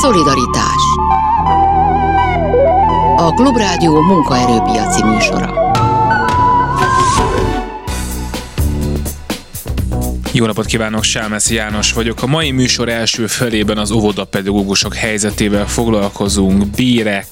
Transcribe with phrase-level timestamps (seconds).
[0.00, 0.82] Szolidaritás.
[3.16, 5.62] A Klubrádió munkaerőpiaci műsora.
[10.32, 12.22] Jó napot kívánok, Sámesz János vagyok.
[12.22, 17.26] A mai műsor első felében az óvodapedagógusok helyzetével foglalkozunk, bírek,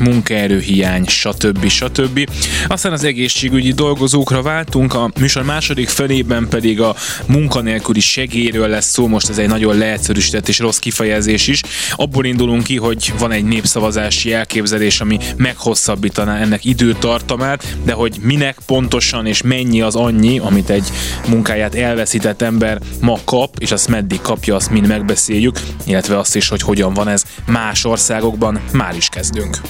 [0.00, 1.68] munkaerőhiány, stb.
[1.68, 2.30] stb.
[2.68, 6.94] Aztán az egészségügyi dolgozókra váltunk, a műsor második felében pedig a
[7.26, 11.62] munkanélküli segélyről lesz szó, most ez egy nagyon leegyszerűsített és rossz kifejezés is.
[11.92, 18.58] Abból indulunk ki, hogy van egy népszavazási elképzelés, ami meghosszabbítaná ennek időtartamát, de hogy minek
[18.66, 20.88] pontosan és mennyi az annyi, amit egy
[21.28, 26.48] munkáját elveszített ember ma kap, és azt meddig kapja, azt mind megbeszéljük, illetve azt is,
[26.48, 29.60] hogy hogyan van ez más országokban, már is kezdünk.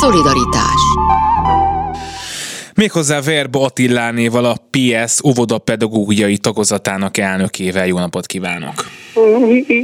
[0.00, 0.82] Szolidaritás
[2.78, 7.86] Méghozzá Verba Attilánéval a PS óvodapedagógiai tagozatának elnökével.
[7.86, 8.74] Jó napot kívánok!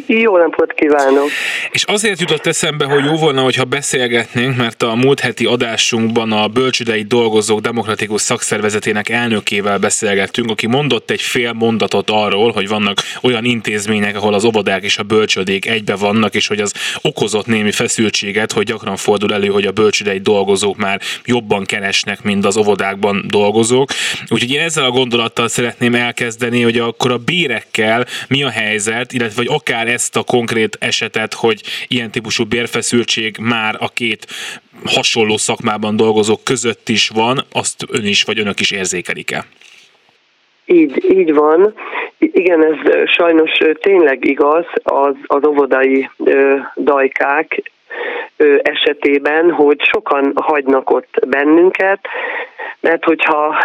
[0.06, 1.28] Jó napot kívánok!
[1.70, 6.48] És azért jutott eszembe, hogy jó volna, hogyha beszélgetnénk, mert a múlt heti adásunkban a
[6.48, 13.44] Bölcsődei Dolgozók Demokratikus Szakszervezetének elnökével beszélgettünk, aki mondott egy fél mondatot arról, hogy vannak olyan
[13.44, 18.52] intézmények, ahol az óvodák és a bölcsődék egybe vannak, és hogy az okozott némi feszültséget,
[18.52, 23.88] hogy gyakran fordul elő, hogy a bölcsődei dolgozók már jobban keresnek, mint az óvodákban dolgozók.
[24.28, 29.42] Úgyhogy én ezzel a gondolattal szeretném elkezdeni, hogy akkor a bérekkel mi a helyzet, illetve
[29.44, 34.26] vagy akár ezt a konkrét esetet, hogy ilyen típusú bérfeszültség már a két
[34.84, 39.44] hasonló szakmában dolgozók között is van, azt ön is vagy önök is érzékelik-e?
[40.66, 41.74] Így, így van.
[42.18, 47.72] Igen, ez sajnos tényleg igaz az, az óvodai ö, dajkák
[48.62, 52.00] esetében, hogy sokan hagynak ott bennünket,
[52.80, 53.56] mert hogyha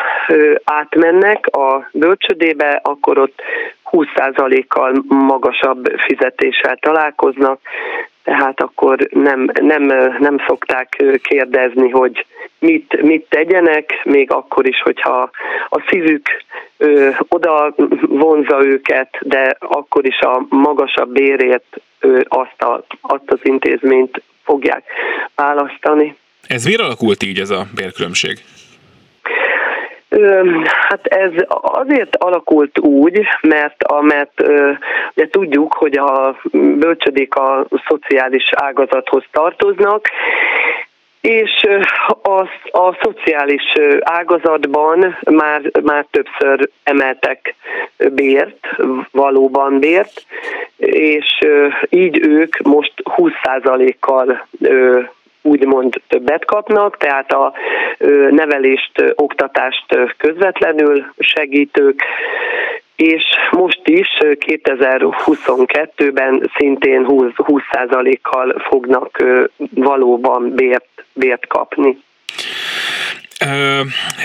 [0.64, 3.42] átmennek a bölcsödébe, akkor ott
[3.92, 7.60] 20%-kal magasabb fizetéssel találkoznak,
[8.24, 9.84] tehát akkor nem, nem,
[10.20, 12.26] nem szokták kérdezni, hogy
[12.60, 15.30] mit, mit tegyenek, még akkor is, hogyha
[15.70, 16.28] a szívük
[16.78, 23.40] ö, oda vonza őket, de akkor is a magasabb bérért ö, azt, a, azt az
[23.42, 24.84] intézményt fogják
[25.36, 26.16] választani.
[26.48, 28.40] Ez miért alakult így ez a bérkülönbség?
[30.64, 31.32] Hát ez
[31.62, 34.42] azért alakult úgy, mert, mert
[35.16, 40.08] ugye tudjuk, hogy a bölcsödék a szociális ágazathoz tartoznak,
[41.22, 41.68] és
[42.22, 42.40] a,
[42.80, 43.64] a szociális
[44.00, 47.56] ágazatban már, már többször emeltek
[47.98, 48.68] bért,
[49.12, 50.26] valóban bért,
[50.78, 51.38] és
[51.90, 54.48] így ők most 20%-kal
[55.42, 57.54] úgymond többet kapnak, tehát a
[58.30, 59.86] nevelést, oktatást
[60.18, 62.04] közvetlenül segítők,
[62.96, 69.24] és most is 2022-ben szintén 20%, 20%-kal fognak
[69.76, 71.98] valóban bért, bért kapni.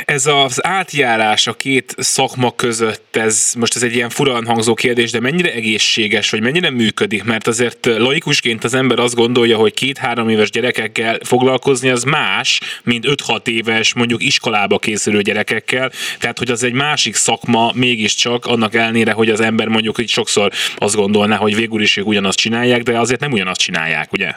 [0.04, 5.10] Ez az átjárás a két szakma között, ez most ez egy ilyen furán hangzó kérdés,
[5.10, 7.24] de mennyire egészséges, vagy mennyire működik?
[7.24, 13.04] Mert azért laikusként az ember azt gondolja, hogy két-három éves gyerekekkel foglalkozni az más, mint
[13.08, 19.12] 5-6 éves mondjuk iskolába készülő gyerekekkel, tehát hogy az egy másik szakma mégiscsak, annak ellenére,
[19.12, 22.98] hogy az ember mondjuk hogy sokszor azt gondolná, hogy végül is ők ugyanazt csinálják, de
[22.98, 24.32] azért nem ugyanazt csinálják, ugye?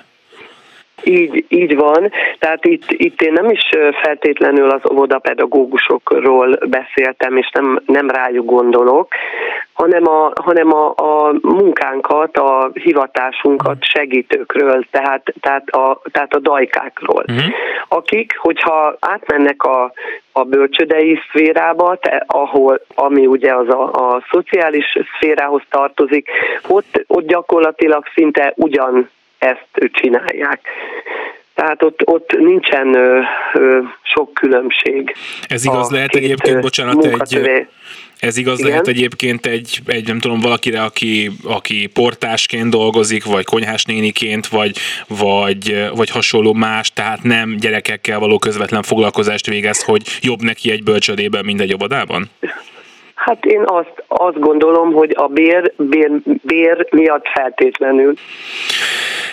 [1.04, 3.70] Így, így van, tehát itt, itt én nem is
[4.04, 9.08] feltétlenül az óvodapedagógusokról beszéltem, és nem, nem rájuk gondolok,
[9.74, 17.24] hanem a, hanem a, a munkánkat, a hivatásunkat segítőkről, tehát, tehát, a, tehát a dajkákról,
[17.28, 17.54] uh-huh.
[17.88, 19.92] akik, hogyha átmennek a,
[20.32, 26.30] a bölcsödei szférába, te, ahol, ami ugye az a, a szociális szférához tartozik,
[26.68, 30.60] ott, ott gyakorlatilag szinte ugyan ezt csinálják.
[31.54, 33.20] Tehát ott, ott nincsen ö,
[33.54, 35.16] ö, sok különbség.
[35.48, 37.68] Ez igaz lehet egyébként, bocsánat, egy,
[38.20, 38.70] ez igaz Igen?
[38.70, 44.78] lehet egyébként egy, egy, nem tudom, valakire, aki, aki portásként dolgozik, vagy konyhás néniként, vagy,
[45.08, 50.84] vagy, vagy hasonló más, tehát nem gyerekekkel való közvetlen foglalkozást végez, hogy jobb neki egy
[50.84, 52.30] bölcsödében, mint egy óvodában?
[53.16, 56.12] Hát én azt, azt gondolom, hogy a bér, bér,
[56.42, 58.14] bér miatt feltétlenül.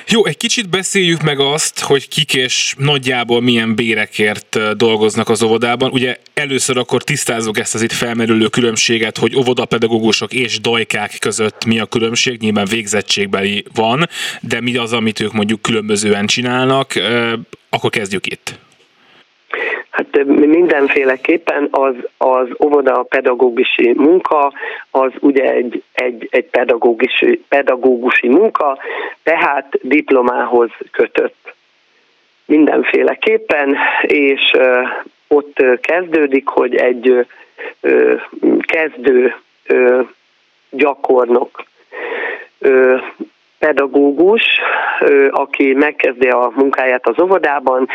[0.08, 5.90] Jó, egy kicsit beszéljük meg azt, hogy kik és nagyjából milyen bérekért dolgoznak az óvodában.
[5.90, 11.78] Ugye először akkor tisztázzuk ezt az itt felmerülő különbséget, hogy óvodapedagógusok és dajkák között mi
[11.78, 14.08] a különbség, nyilván végzettségbeli van,
[14.40, 16.92] de mi az, amit ők mondjuk különbözően csinálnak,
[17.68, 18.58] akkor kezdjük itt.
[19.94, 24.52] Hát mindenféleképpen az, az óvoda pedagógusi munka,
[24.90, 28.78] az ugye egy, egy, egy pedagógusi, pedagógusi munka,
[29.22, 31.54] tehát diplomához kötött.
[32.44, 34.52] Mindenféleképpen, és
[35.28, 37.26] ott kezdődik, hogy egy
[38.60, 39.34] kezdő
[40.70, 41.64] gyakornok
[43.64, 44.42] pedagógus,
[45.30, 47.88] aki megkezdi a munkáját az óvodában,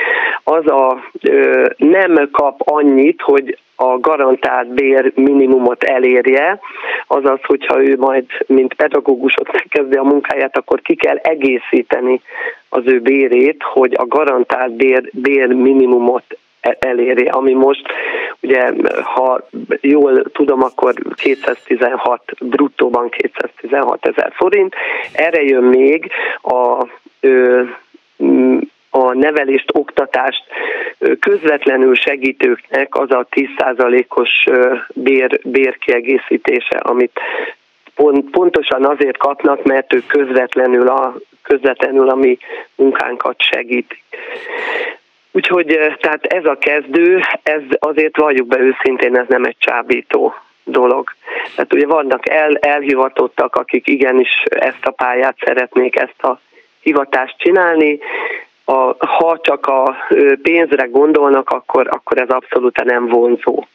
[0.44, 1.04] az a
[1.78, 6.60] nem kap annyit, hogy a garantált bér minimumot elérje,
[7.08, 12.22] azaz, hogyha ő majd, mint pedagógus ott megkezdi a munkáját, akkor ki kell egészíteni
[12.70, 17.86] az ő bérét, hogy a garantált bér, bér minimumot eléri, ami most,
[18.42, 18.72] ugye,
[19.04, 19.48] ha
[19.82, 24.76] jól tudom, akkor 216, bruttóban 216 ezer forint.
[25.14, 26.12] Erre jön még
[26.42, 26.88] a
[28.90, 30.44] a nevelést, oktatást
[31.20, 34.46] közvetlenül segítőknek az a 10%-os
[34.94, 37.20] bér, bérkiegészítése, amit
[37.96, 42.38] pont, pontosan azért kapnak, mert ők közvetlenül a, közvetlenül a mi
[42.76, 44.04] munkánkat segítik.
[45.32, 50.34] Úgyhogy tehát ez a kezdő, ez azért valljuk be őszintén, ez nem egy csábító
[50.64, 51.10] dolog.
[51.56, 56.40] Tehát ugye vannak el, elhivatottak, akik igenis ezt a pályát szeretnék, ezt a
[56.82, 58.00] hivatást csinálni,
[58.66, 59.96] a, ha csak a
[60.42, 63.66] pénzre gondolnak, akkor, akkor ez abszolút nem vonzó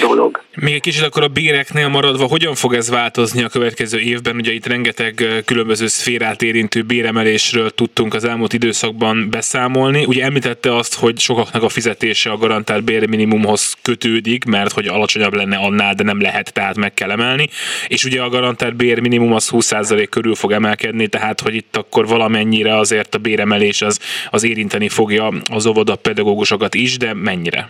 [0.00, 0.42] dolog.
[0.54, 4.36] Még egy kicsit akkor a béreknél maradva, hogyan fog ez változni a következő évben?
[4.36, 10.04] Ugye itt rengeteg különböző szférát érintő béremelésről tudtunk az elmúlt időszakban beszámolni.
[10.04, 15.56] Ugye említette azt, hogy sokaknak a fizetése a garantált bérminimumhoz kötődik, mert hogy alacsonyabb lenne
[15.56, 17.48] annál, de nem lehet, tehát meg kell emelni.
[17.88, 22.76] És ugye a garantált bérminimum az 20% körül fog emelkedni, tehát hogy itt akkor valamennyire
[22.76, 24.00] azért a béremelés az,
[24.30, 27.68] az érinteni fogja az óvoda pedagógusokat is, de mennyire?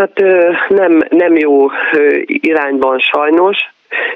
[0.00, 0.22] Hát
[0.68, 1.70] nem, nem jó
[2.24, 3.56] irányban sajnos,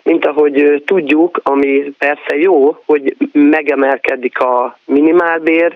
[0.02, 5.74] mint ahogy tudjuk, ami persze jó, hogy megemelkedik a minimálbér,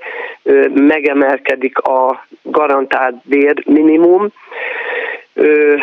[0.75, 4.29] megemelkedik a garantált bér minimum,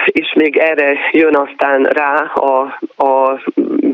[0.05, 3.41] és még erre jön aztán rá a, a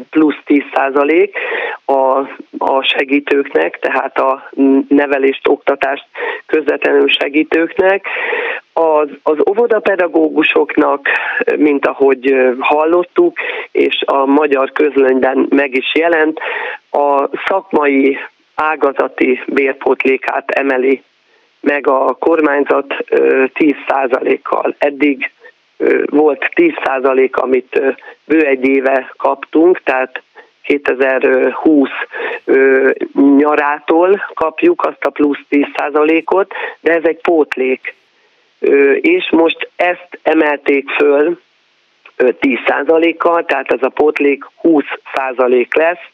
[0.09, 1.37] plusz 10 százalék
[1.85, 2.17] a,
[2.57, 4.49] a segítőknek, tehát a
[4.87, 6.05] nevelést, oktatást
[6.45, 8.05] közvetlenül segítőknek.
[8.73, 11.07] Az, az óvodapedagógusoknak,
[11.55, 13.37] mint ahogy hallottuk,
[13.71, 16.39] és a magyar közlönyben meg is jelent,
[16.91, 18.17] a szakmai
[18.55, 21.03] ágazati bérpótlékát emeli
[21.59, 22.95] meg a kormányzat
[23.53, 24.75] 10%-kal.
[24.77, 25.31] Eddig
[26.05, 27.81] volt 10% amit
[28.25, 30.21] bő egy éve kaptunk, tehát
[30.63, 31.89] 2020
[33.37, 37.95] nyarától kapjuk azt a plusz 10%-ot, de ez egy pótlék.
[39.01, 41.39] És most ezt emelték föl
[42.17, 46.09] 10%-kal, tehát ez a pótlék 20% lesz,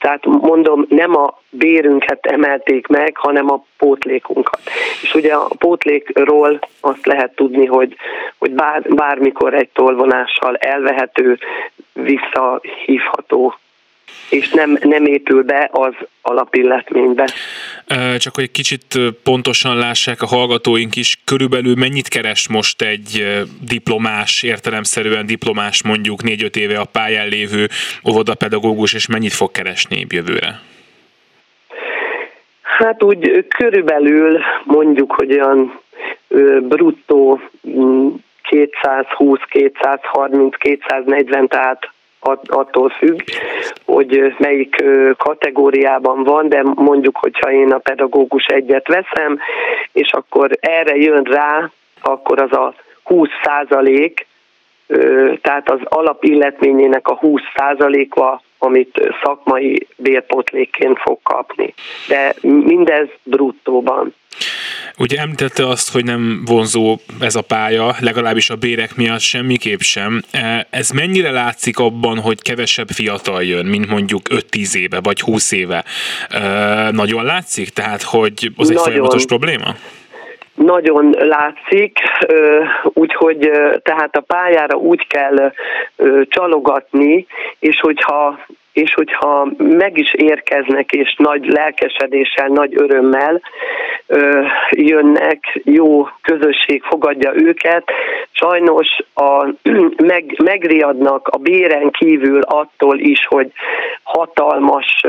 [0.00, 4.60] tehát mondom, nem a bérünket emelték meg, hanem a pótlékunkat.
[5.02, 7.96] És ugye a pótlékról azt lehet tudni, hogy,
[8.38, 11.38] hogy bár, bármikor egy tolvonással elvehető,
[11.92, 13.54] visszahívható
[14.30, 17.28] és nem, nem épül be az alapilletménybe.
[18.18, 23.26] Csak hogy egy kicsit pontosan lássák a hallgatóink is, körülbelül mennyit keres most egy
[23.60, 27.68] diplomás, értelemszerűen diplomás mondjuk négy-öt éve a pályán lévő
[28.08, 30.60] óvodapedagógus, és mennyit fog keresni jövőre?
[32.62, 35.80] Hát úgy körülbelül mondjuk, hogy olyan
[36.60, 37.40] bruttó
[38.42, 41.92] 220, 230, 240, tehát
[42.46, 43.20] attól függ,
[43.84, 44.84] hogy melyik
[45.16, 49.38] kategóriában van, de mondjuk, hogyha én a pedagógus egyet veszem,
[49.92, 51.70] és akkor erre jön rá,
[52.02, 54.26] akkor az a 20 százalék,
[55.40, 61.74] tehát az alapilletményének a 20 százaléka, amit szakmai bérpotlékként fog kapni.
[62.08, 64.14] De mindez bruttóban.
[64.98, 70.22] Ugye említette azt, hogy nem vonzó ez a pálya, legalábbis a bérek miatt semmiképp sem.
[70.30, 75.52] E, ez mennyire látszik abban, hogy kevesebb fiatal jön, mint mondjuk 5-10 éve vagy 20
[75.52, 75.84] éve?
[76.28, 77.68] E, nagyon látszik?
[77.68, 78.90] Tehát, hogy az egy Nagyon.
[78.90, 79.74] folyamatos probléma?
[80.54, 81.98] Nagyon látszik,
[82.82, 83.50] úgyhogy
[83.82, 85.52] tehát a pályára úgy kell
[86.28, 87.26] csalogatni,
[87.58, 88.38] és hogyha
[88.74, 93.40] és hogyha meg is érkeznek, és nagy lelkesedéssel, nagy örömmel
[94.06, 97.90] ö, jönnek, jó közösség fogadja őket,
[98.30, 99.46] sajnos a,
[100.12, 103.52] meg, megriadnak a béren kívül attól is, hogy
[104.02, 105.04] hatalmas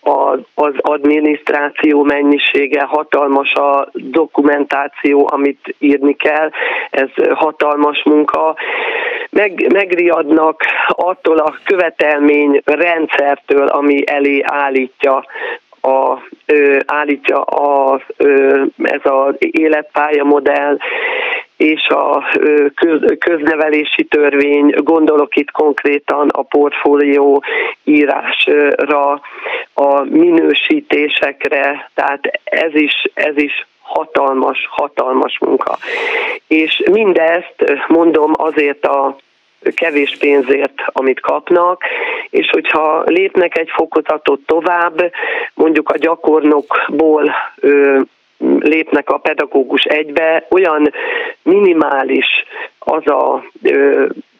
[0.00, 6.50] az, az adminisztráció mennyisége, hatalmas a dokumentáció, amit írni kell,
[6.90, 8.56] ez hatalmas munka.
[9.30, 12.60] Meg, megriadnak attól a követelmény
[12.94, 15.24] rendszertől, ami elé állítja
[15.80, 20.76] a, ö, állítja a, ö, ez az életpálya modell,
[21.56, 22.24] és a
[22.74, 27.44] köz, köznevelési törvény, gondolok itt konkrétan a portfólió
[27.84, 29.20] írásra,
[29.74, 35.78] a minősítésekre, tehát ez is, ez is hatalmas, hatalmas munka.
[36.46, 39.16] És mindezt mondom azért a
[39.74, 41.82] kevés pénzért, amit kapnak,
[42.30, 45.12] és hogyha lépnek egy fokozatot tovább,
[45.54, 47.34] mondjuk a gyakornokból
[48.58, 50.92] lépnek a pedagógus egybe, olyan
[51.42, 52.26] minimális
[52.78, 53.44] az a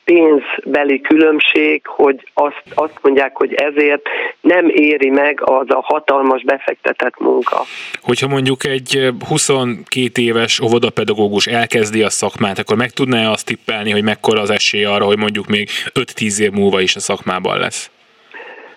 [0.05, 4.03] pénzbeli különbség, hogy azt, azt mondják, hogy ezért
[4.41, 7.63] nem éri meg az a hatalmas befektetett munka.
[8.03, 14.03] Hogyha mondjuk egy 22 éves óvodapedagógus elkezdi a szakmát, akkor meg tudná azt tippelni, hogy
[14.03, 17.91] mekkora az esély arra, hogy mondjuk még 5-10 év múlva is a szakmában lesz?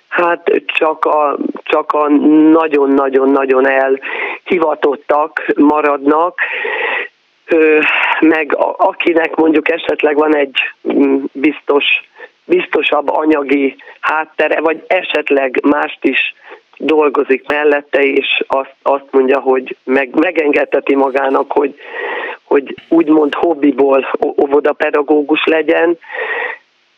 [0.07, 2.09] Hát csak a, csak a
[2.51, 6.39] nagyon-nagyon-nagyon elhivatottak maradnak,
[8.19, 10.57] meg akinek mondjuk esetleg van egy
[10.93, 11.85] mm, biztos,
[12.45, 16.35] biztosabb anyagi háttere, vagy esetleg mást is
[16.77, 21.75] dolgozik mellette, és azt, azt mondja, hogy meg, megengedheti magának, hogy,
[22.43, 24.07] hogy úgymond hobbiból
[24.41, 25.97] óvodapedagógus legyen,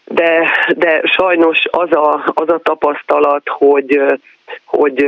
[0.05, 4.01] de, de sajnos az a, az a tapasztalat, hogy,
[4.65, 5.07] hogy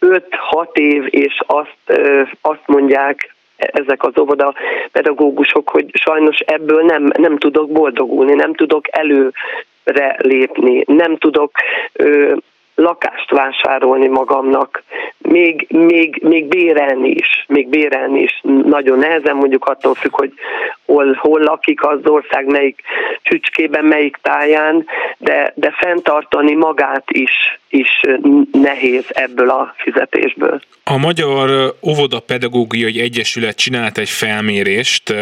[0.00, 2.00] 5-6 év, és azt,
[2.40, 4.54] azt mondják ezek az óvoda
[4.92, 11.52] pedagógusok, hogy sajnos ebből nem, nem tudok boldogulni, nem tudok előre lépni, nem tudok
[11.92, 12.34] ö,
[12.74, 14.82] lakást vásárolni magamnak,
[15.18, 20.32] még, még, még bérelni is, még bérelni is nagyon nehezen, mondjuk attól függ, hogy
[20.86, 22.82] hol, hol lakik az ország, melyik
[23.22, 24.86] csücskében, melyik táján,
[25.18, 28.00] de, de fenntartani magát is, is
[28.52, 30.60] nehéz ebből a fizetésből.
[30.84, 35.14] A Magyar Óvoda Pedagógiai Egyesület csinált egy felmérést,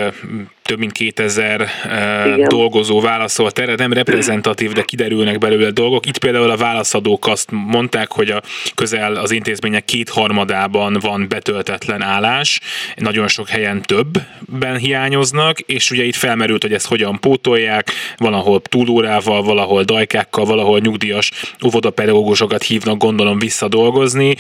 [0.69, 1.69] több mint 2000
[2.35, 2.49] Igen.
[2.49, 6.07] dolgozó válaszolt erre, nem reprezentatív, de kiderülnek belőle dolgok.
[6.07, 8.43] Itt például a válaszadók azt mondták, hogy a
[8.75, 12.61] közel az intézmények kétharmadában van betöltetlen állás,
[12.97, 19.43] nagyon sok helyen többben hiányoznak, és ugye itt felmerült, hogy ezt hogyan pótolják, valahol túlórával,
[19.43, 21.31] valahol dajkákkal, valahol nyugdíjas
[22.43, 24.35] óvodapedagógusokat hívnak gondolom visszadolgozni,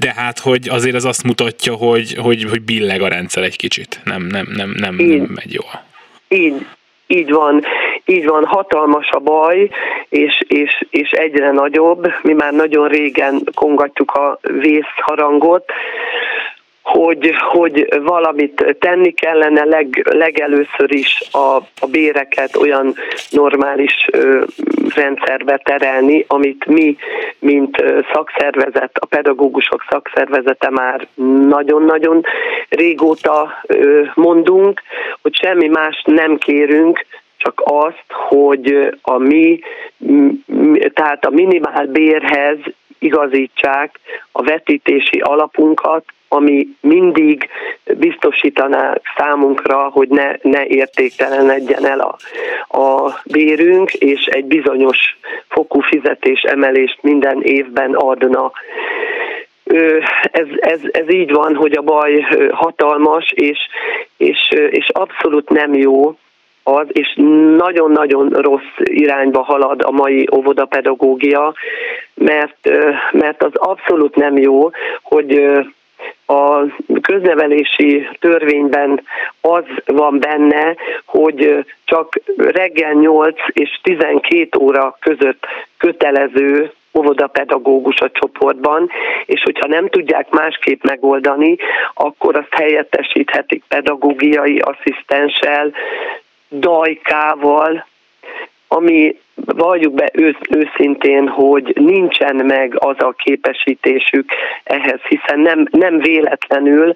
[0.00, 4.00] de hát, hogy azért ez azt mutatja, hogy, hogy, hogy billeg a rendszer egy kicsit.
[4.04, 5.84] Nem, nem, nem, nem, nem megy jól.
[6.28, 6.66] Így,
[7.06, 7.64] így van,
[8.04, 9.70] így van, hatalmas a baj,
[10.08, 12.12] és, és, és egyre nagyobb.
[12.22, 15.64] Mi már nagyon régen kongatjuk a vészharangot,
[16.82, 22.94] hogy, hogy valamit tenni kellene leg, legelőször is a, a béreket olyan
[23.30, 24.44] normális ö,
[24.94, 26.96] rendszerbe terelni, amit mi,
[27.38, 31.06] mint szakszervezet, a pedagógusok szakszervezete már
[31.48, 32.24] nagyon-nagyon
[32.68, 34.82] régóta ö, mondunk,
[35.22, 37.06] hogy semmi más nem kérünk,
[37.36, 39.60] csak azt, hogy a mi,
[40.94, 42.58] tehát a minimál bérhez
[42.98, 44.00] igazítsák
[44.32, 47.48] a vetítési alapunkat, ami mindig
[47.98, 52.16] biztosítaná számunkra, hogy ne, ne értéktelenedjen el a,
[52.78, 55.18] a bérünk, és egy bizonyos
[55.48, 58.52] fokú fizetés emelést minden évben adna.
[60.30, 63.58] Ez, ez, ez így van, hogy a baj hatalmas, és,
[64.16, 66.16] és, és abszolút nem jó,
[66.62, 67.14] az, és
[67.56, 71.54] nagyon-nagyon rossz irányba halad a mai óvodapedagógia,
[72.14, 72.68] mert,
[73.12, 74.70] mert az abszolút nem jó,
[75.02, 75.58] hogy
[76.26, 76.62] a
[77.02, 79.02] köznevelési törvényben
[79.40, 80.74] az van benne,
[81.04, 88.90] hogy csak reggel 8 és 12 óra között kötelező óvodapedagógus a csoportban,
[89.24, 91.56] és hogyha nem tudják másképp megoldani,
[91.94, 95.72] akkor azt helyettesíthetik pedagógiai asszisztenssel,
[96.50, 97.86] dajkával,
[98.68, 104.30] ami valljuk be ősz, őszintén, hogy nincsen meg az a képesítésük
[104.64, 106.94] ehhez, hiszen nem, nem véletlenül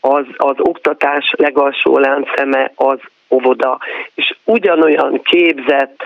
[0.00, 2.98] az, az oktatás legalsó láncszeme az
[3.30, 3.78] óvoda,
[4.14, 6.02] és ugyanolyan képzett,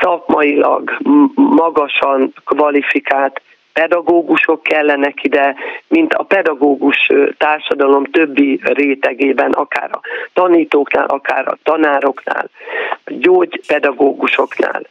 [0.00, 0.96] szakmailag
[1.34, 3.40] magasan kvalifikált
[3.74, 5.54] pedagógusok kellenek ide,
[5.88, 10.00] mint a pedagógus társadalom többi rétegében, akár a
[10.32, 12.50] tanítóknál, akár a tanároknál,
[13.04, 14.82] a gyógypedagógusoknál.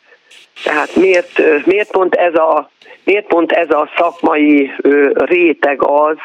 [0.64, 2.70] Tehát miért, miért, pont ez a,
[3.04, 4.72] miért pont ez a szakmai
[5.14, 6.18] réteg az,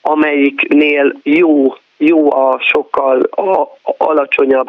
[0.00, 4.66] amelyiknél jó jó a sokkal a, alacsonyabb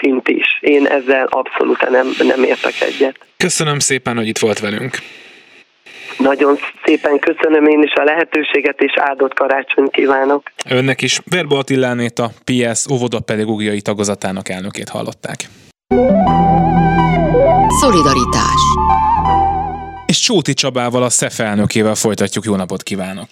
[0.00, 0.58] szint is.
[0.60, 3.16] Én ezzel abszolút nem, nem értek egyet.
[3.36, 4.98] Köszönöm szépen, hogy itt volt velünk.
[6.18, 10.42] Nagyon szépen köszönöm én is a lehetőséget, és áldott karácsony kívánok.
[10.70, 15.48] Önnek is Verbo Attilánét a PS óvoda pedagógiai tagozatának elnökét hallották.
[17.80, 18.60] Szolidaritás
[20.06, 22.44] És Csóti Csabával, a SZEF elnökével folytatjuk.
[22.44, 23.28] Jó napot kívánok!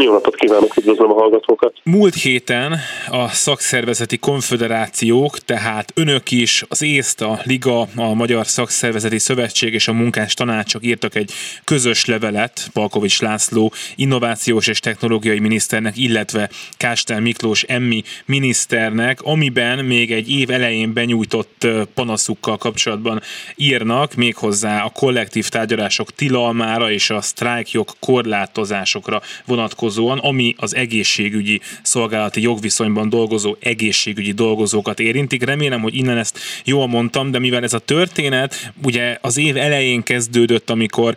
[0.00, 1.72] Jó napot kívánok, üdvözlöm a hallgatókat!
[1.82, 2.76] Múlt héten
[3.10, 9.88] a szakszervezeti konfederációk, tehát önök is, az ÉSZT, a Liga, a Magyar Szakszervezeti Szövetség és
[9.88, 11.32] a Munkás Tanácsok írtak egy
[11.64, 20.12] közös levelet Palkovics László innovációs és technológiai miniszternek, illetve Kástel Miklós Emmi miniszternek, amiben még
[20.12, 23.20] egy év elején benyújtott panaszukkal kapcsolatban
[23.56, 31.60] írnak, méghozzá a kollektív tárgyalások tilalmára és a sztrájkjog korlátozásokra vonatkozó vonatkozóan, ami az egészségügyi
[31.82, 35.42] szolgálati jogviszonyban dolgozó egészségügyi dolgozókat érintik.
[35.44, 40.02] Remélem, hogy innen ezt jól mondtam, de mivel ez a történet ugye az év elején
[40.02, 41.16] kezdődött, amikor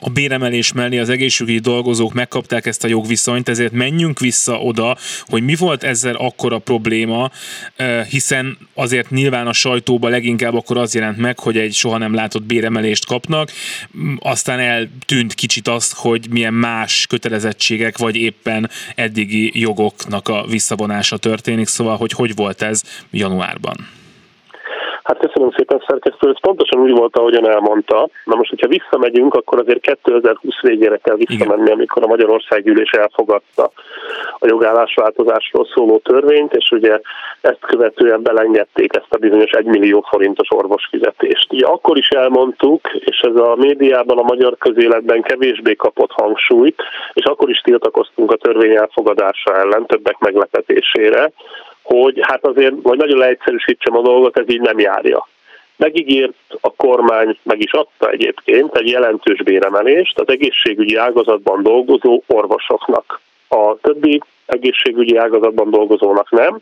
[0.00, 5.42] a béremelés mellé az egészségügyi dolgozók megkapták ezt a jogviszonyt, ezért menjünk vissza oda, hogy
[5.42, 7.30] mi volt ezzel akkora probléma,
[8.08, 12.42] hiszen azért nyilván a sajtóban leginkább akkor az jelent meg, hogy egy soha nem látott
[12.42, 13.52] béremelést kapnak,
[14.18, 21.66] aztán eltűnt kicsit azt, hogy milyen más kötelezettségek, vagy éppen eddigi jogoknak a visszavonása történik,
[21.66, 23.97] szóval hogy hogy volt ez januárban?
[25.08, 28.08] Hát köszönöm szépen szerkesztő, ez pontosan úgy volt, ahogyan elmondta.
[28.24, 31.72] Na most, hogyha visszamegyünk, akkor azért 2020 végére kell visszamenni, Igen.
[31.72, 33.70] amikor a Magyarország gyűlés elfogadta
[34.38, 37.00] a jogállásváltozásról szóló törvényt, és ugye
[37.40, 41.52] ezt követően belengedték ezt a bizonyos 1 millió forintos orvosfizetést.
[41.52, 47.24] Ugye akkor is elmondtuk, és ez a médiában, a magyar közéletben kevésbé kapott hangsúlyt, és
[47.24, 51.30] akkor is tiltakoztunk a törvény elfogadása ellen, többek meglepetésére,
[51.88, 55.28] hogy hát azért, hogy nagyon leegyszerűsítsem a dolgot, ez így nem járja.
[55.76, 63.20] Megígért a kormány, meg is adta egyébként egy jelentős béremelést az egészségügyi ágazatban dolgozó orvosoknak.
[63.48, 66.58] A többi egészségügyi ágazatban dolgozónak nem,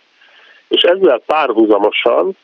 [0.69, 2.37] és ezzel párhuzamosan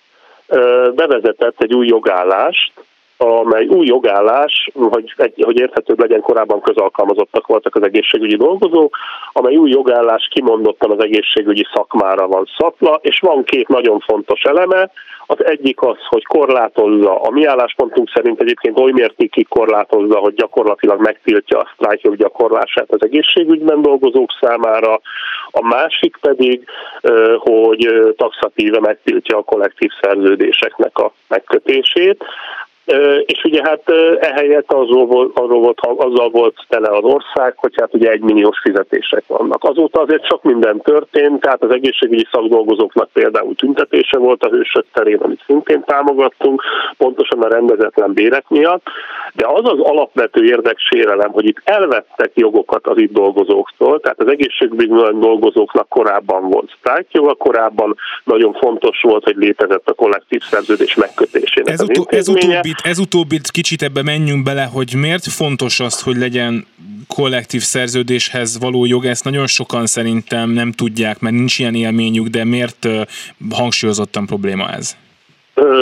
[0.94, 2.72] bevezetett egy új jogállást,
[3.22, 8.96] amely új jogállás, hogy, hogy érthetőbb legyen, korábban közalkalmazottak voltak az egészségügyi dolgozók,
[9.32, 14.90] amely új jogállás kimondottan az egészségügyi szakmára van szatva, és van két nagyon fontos eleme.
[15.26, 21.00] Az egyik az, hogy korlátozza, a mi álláspontunk szerint egyébként oly mértékig korlátozza, hogy gyakorlatilag
[21.00, 25.00] megtiltja a sztrájkjog gyakorlását az egészségügyben dolgozók számára,
[25.50, 26.64] a másik pedig,
[27.38, 32.24] hogy taxatíve megtiltja a kollektív szerződéseknek a megkötését.
[33.26, 33.82] És ugye hát
[34.20, 39.24] ehelyett azzal volt, arról volt, azzal volt tele az ország, hogy hát ugye egymilliós fizetések
[39.26, 39.64] vannak.
[39.64, 45.18] Azóta azért sok minden történt, tehát az egészségügyi szakdolgozóknak például tüntetése volt a hősök terén,
[45.18, 46.62] amit szintén támogattunk,
[46.96, 48.82] pontosan a rendezetlen bérek miatt,
[49.34, 54.86] de az az alapvető érdeksérelem, hogy itt elvettek jogokat az itt dolgozóktól, tehát az egészségügyi
[55.20, 61.80] dolgozóknak korábban volt sztrájkjoga, korábban nagyon fontos volt, hogy létezett a kollektív szerződés megkötésének ez,
[61.80, 66.66] az utóbbi utóbbit, ez utóbbit kicsit ebbe menjünk bele, hogy miért fontos az, hogy legyen
[67.06, 72.44] kollektív szerződéshez való jog, ezt nagyon sokan szerintem nem tudják, mert nincs ilyen élményük, de
[72.44, 72.88] miért
[73.50, 74.96] hangsúlyozottan probléma ez?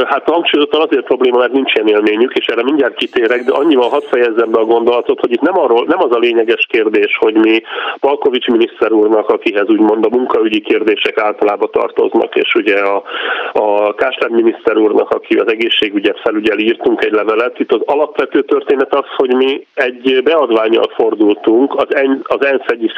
[0.04, 4.50] Hát hangsúlyozottan azért probléma, mert nincsen élményük, és erre mindjárt kitérek, de annyival hadd fejezzem
[4.50, 7.62] be a gondolatot, hogy itt nem, arról, nem az a lényeges kérdés, hogy mi
[8.00, 13.02] Palkovics miniszter úrnak, akihez úgymond a munkaügyi kérdések általában tartoznak, és ugye a,
[13.52, 17.58] a Kásler miniszter úrnak, aki az egészségügyet felügyel, írtunk egy levelet.
[17.58, 22.92] Itt az alapvető történet az, hogy mi egy beadványjal fordultunk az, en, az ENSZ egyik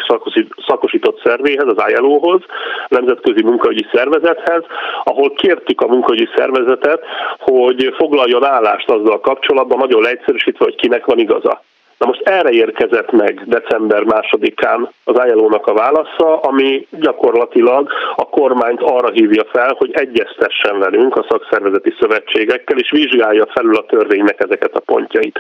[0.67, 2.41] szakosított szervéhez, az ILO-hoz,
[2.89, 4.65] Nemzetközi Munkaügyi Szervezethez,
[5.05, 7.05] ahol kértük a munkaügyi szervezet szervezetet,
[7.39, 11.63] hogy foglaljon állást azzal kapcsolatban, nagyon leegyszerűsítve, hogy kinek van igaza.
[12.03, 18.83] Na most erre érkezett meg december másodikán az ILO-nak a válasza, ami gyakorlatilag a kormányt
[18.83, 24.75] arra hívja fel, hogy egyeztessen velünk a szakszervezeti szövetségekkel, és vizsgálja felül a törvénynek ezeket
[24.75, 25.39] a pontjait.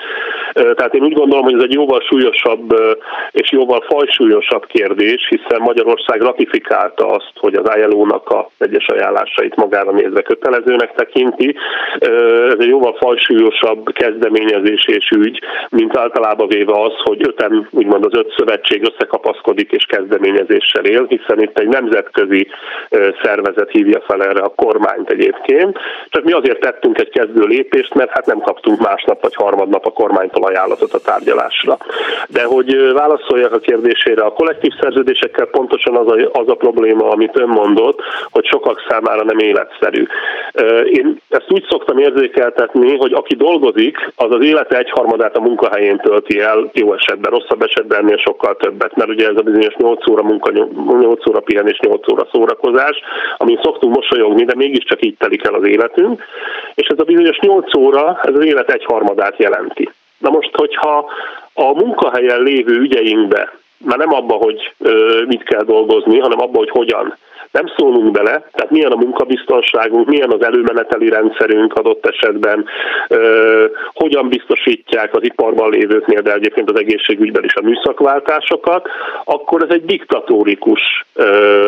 [0.52, 2.74] Tehát én úgy gondolom, hogy ez egy jóval súlyosabb
[3.30, 9.90] és jóval fajsúlyosabb kérdés, hiszen Magyarország ratifikálta azt, hogy az ILO-nak a egyes ajánlásait magára
[9.90, 11.56] nézve kötelezőnek tekinti.
[12.48, 18.14] Ez egy jóval fajsúlyosabb kezdeményezés és ügy, mint általában véve az, hogy öten, úgymond az
[18.14, 22.48] öt szövetség összekapaszkodik és kezdeményezéssel él, hiszen itt egy nemzetközi
[23.22, 25.78] szervezet hívja fel erre a kormányt egyébként.
[26.08, 29.90] Csak mi azért tettünk egy kezdő lépést, mert hát nem kaptunk másnap vagy harmadnap a
[29.90, 31.76] kormánytól ajánlatot a tárgyalásra.
[32.28, 37.38] De hogy válaszoljak a kérdésére, a kollektív szerződésekkel pontosan az a, az a probléma, amit
[37.38, 40.06] ön mondott, hogy sokak számára nem életszerű.
[40.84, 46.40] Én ezt úgy szoktam érzékeltetni, hogy aki dolgozik, az az élete egyharmadát a munkahelyén tölti
[46.42, 50.22] el, jó esetben, rosszabb esetben ennél sokkal többet, mert ugye ez a bizonyos 8 óra
[50.22, 50.50] munka,
[51.00, 53.00] 8 óra pihenés, 8 óra szórakozás,
[53.36, 56.24] amin szoktunk mosolyogni, de mégiscsak így telik el az életünk,
[56.74, 59.90] és ez a bizonyos 8 óra, ez az élet egyharmadát jelenti.
[60.18, 61.10] Na most, hogyha
[61.54, 64.74] a munkahelyen lévő ügyeinkbe, már nem abba, hogy
[65.26, 67.16] mit kell dolgozni, hanem abba, hogy hogyan
[67.52, 72.64] nem szólunk bele, tehát milyen a munkabiztonságunk, milyen az előmeneteli rendszerünk adott esetben,
[73.94, 78.88] hogyan biztosítják az iparban lévőknél, de egyébként az egészségügyben is a műszakváltásokat,
[79.24, 80.80] akkor ez egy diktatórikus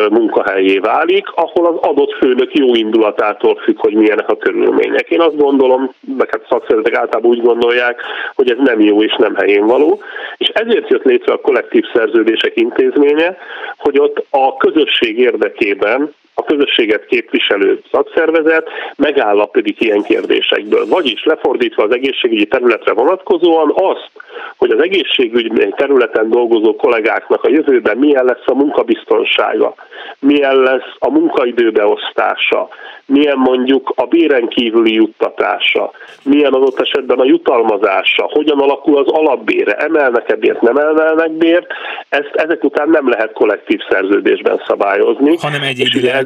[0.09, 5.09] munkahelyé válik, ahol az adott főnök jó indulatától függ, hogy milyenek a körülmények.
[5.09, 8.01] Én azt gondolom, meg hát szakszervezetek általában úgy gondolják,
[8.35, 10.01] hogy ez nem jó és nem helyén való,
[10.37, 13.37] és ezért jött létre a kollektív szerződések intézménye,
[13.77, 20.85] hogy ott a közösség érdekében esetében a közösséget képviselő szakszervezet megállapodik ilyen kérdésekből.
[20.87, 24.09] Vagyis lefordítva az egészségügyi területre vonatkozóan azt,
[24.57, 29.75] hogy az egészségügyi területen dolgozó kollégáknak a jövőben milyen lesz a munkabiztonsága,
[30.19, 32.69] milyen lesz a munkaidőbeosztása,
[33.05, 35.91] milyen mondjuk a béren kívüli juttatása,
[36.23, 41.67] milyen adott esetben a jutalmazása, hogyan alakul az alapbére, emelnek-e bért, nem emelnek bért,
[42.09, 45.37] ezt ezek után nem lehet kollektív szerződésben szabályozni.
[45.41, 45.63] Hanem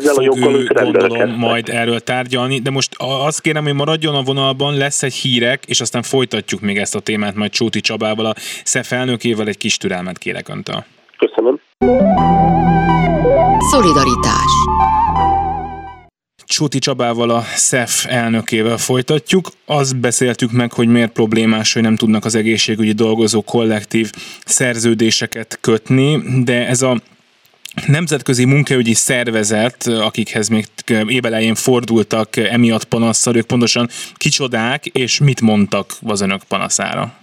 [0.07, 5.03] egyébként fogjuk, gondolom, majd erről tárgyalni, de most azt kérem, hogy maradjon a vonalban, lesz
[5.03, 8.33] egy hírek, és aztán folytatjuk még ezt a témát majd Csóti Csabával, a
[8.63, 10.83] SZEF elnökével, egy kis türelmet kérek öntől.
[11.17, 11.59] Köszönöm.
[13.71, 14.51] Szolidaritás
[16.49, 19.49] Csóti Csabával, a SZEF elnökével folytatjuk.
[19.65, 24.12] Azt beszéltük meg, hogy miért problémás, hogy nem tudnak az egészségügyi dolgozó kollektív
[24.45, 26.97] szerződéseket kötni, de ez a
[27.88, 30.65] nemzetközi munkaügyi szervezet, akikhez még
[31.08, 37.18] évelején fordultak emiatt panasszal, ők pontosan kicsodák, és mit mondtak az önök panaszára?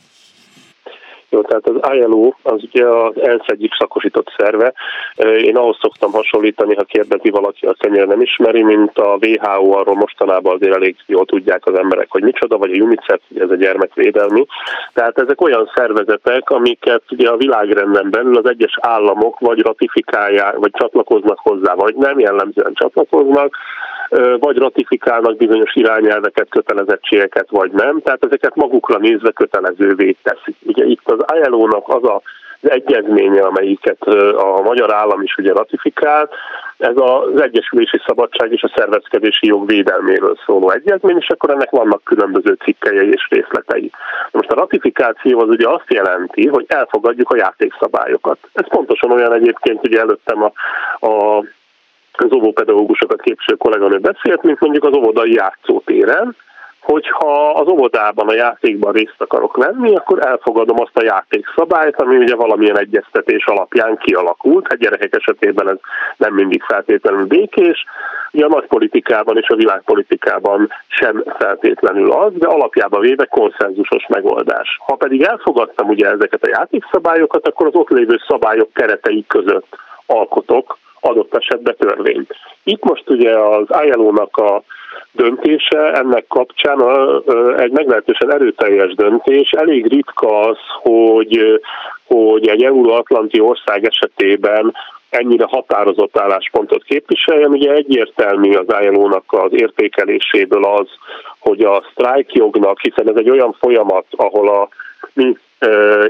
[1.37, 4.73] Jó, tehát az ILO az ugye az ENSZ egyik szakosított szerve.
[5.43, 9.95] Én ahhoz szoktam hasonlítani, ha kérdezi valaki, azt ennyire nem ismeri, mint a WHO, arról
[9.95, 14.47] mostanában azért elég jól tudják az emberek, hogy micsoda, vagy a UNICEF, ez a gyermekvédelmi.
[14.95, 20.73] Tehát ezek olyan szervezetek, amiket ugye a világrenden belül az egyes államok vagy ratifikálják, vagy
[20.73, 23.57] csatlakoznak hozzá, vagy nem jellemzően csatlakoznak,
[24.39, 28.01] vagy ratifikálnak bizonyos irányelveket, kötelezettségeket, vagy nem.
[28.01, 30.57] Tehát ezeket magukra nézve kötelezővé teszik.
[30.67, 32.23] Ugye itt az ILO-nak az a
[32.61, 34.03] az egyezménye, amelyiket
[34.37, 36.33] a magyar állam is ugye ratifikált,
[36.79, 42.05] ez az egyesülési szabadság és a szervezkedési jog védelméről szóló egyezmény, és akkor ennek vannak
[42.05, 43.91] különböző cikkei és részletei.
[44.31, 48.39] Most a ratifikáció az ugye azt jelenti, hogy elfogadjuk a játékszabályokat.
[48.53, 50.53] Ez pontosan olyan egyébként, ugye előttem a,
[51.07, 51.45] a
[52.19, 56.37] az óvópedagógusokat képviselő kolléganő beszélt, mint mondjuk az óvodai játszótéren,
[56.87, 62.35] hogyha az óvodában a játékban részt akarok venni, akkor elfogadom azt a játékszabályt, ami ugye
[62.35, 64.67] valamilyen egyeztetés alapján kialakult.
[64.69, 65.77] Hát gyerekek esetében ez
[66.17, 67.85] nem mindig feltétlenül békés,
[68.33, 74.79] a nagy politikában és a világpolitikában sem feltétlenül az, de alapjában véve konszenzusos megoldás.
[74.87, 80.79] Ha pedig elfogadtam ugye ezeket a játékszabályokat, akkor az ott lévő szabályok keretei között alkotok
[81.07, 82.35] adott esetben törvényt.
[82.65, 84.63] Itt most ugye az ILO-nak a
[85.13, 86.79] döntése ennek kapcsán
[87.59, 89.51] egy meglehetősen erőteljes döntés.
[89.51, 91.61] Elég ritka az, hogy,
[92.05, 94.75] hogy egy euróatlanti ország esetében
[95.09, 97.51] ennyire határozott álláspontot képviseljen.
[97.51, 100.89] Ugye egyértelmű az ILO-nak az értékeléséből az,
[101.39, 104.69] hogy a sztrájkjognak, hiszen ez egy olyan folyamat, ahol a
[105.13, 105.37] mi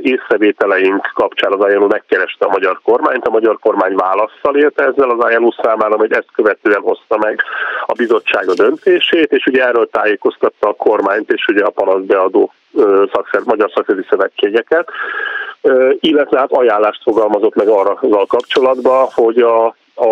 [0.00, 5.30] észrevételeink kapcsán az ILO megkereste a magyar kormányt, a magyar kormány válaszsal élte ezzel az
[5.32, 7.42] ILO számára, hogy ezt követően hozta meg
[7.86, 12.52] a bizottság a döntését, és ugye erről tájékoztatta a kormányt, és ugye a panaszbeadó
[13.12, 14.88] szakszer, magyar szakszervezeti szövetségeket,
[16.00, 20.10] illetve hát ajánlást fogalmazott meg arra azzal kapcsolatban, hogy a, a,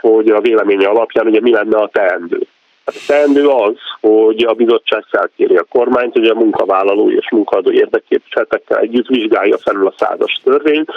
[0.00, 2.46] hogy a véleménye alapján ugye mi lenne a teendő.
[2.90, 7.70] Hát a teendő az, hogy a bizottság felkéri a kormányt, hogy a munkavállaló és munkadó
[7.70, 10.90] érdekképviseletekkel együtt vizsgálja felül a százas törvényt,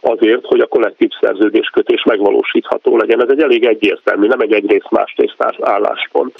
[0.00, 3.22] azért, hogy a kollektív szerződéskötés megvalósítható legyen.
[3.22, 6.34] Ez egy elég egyértelmű, nem egy egyrészt másrészt álláspont.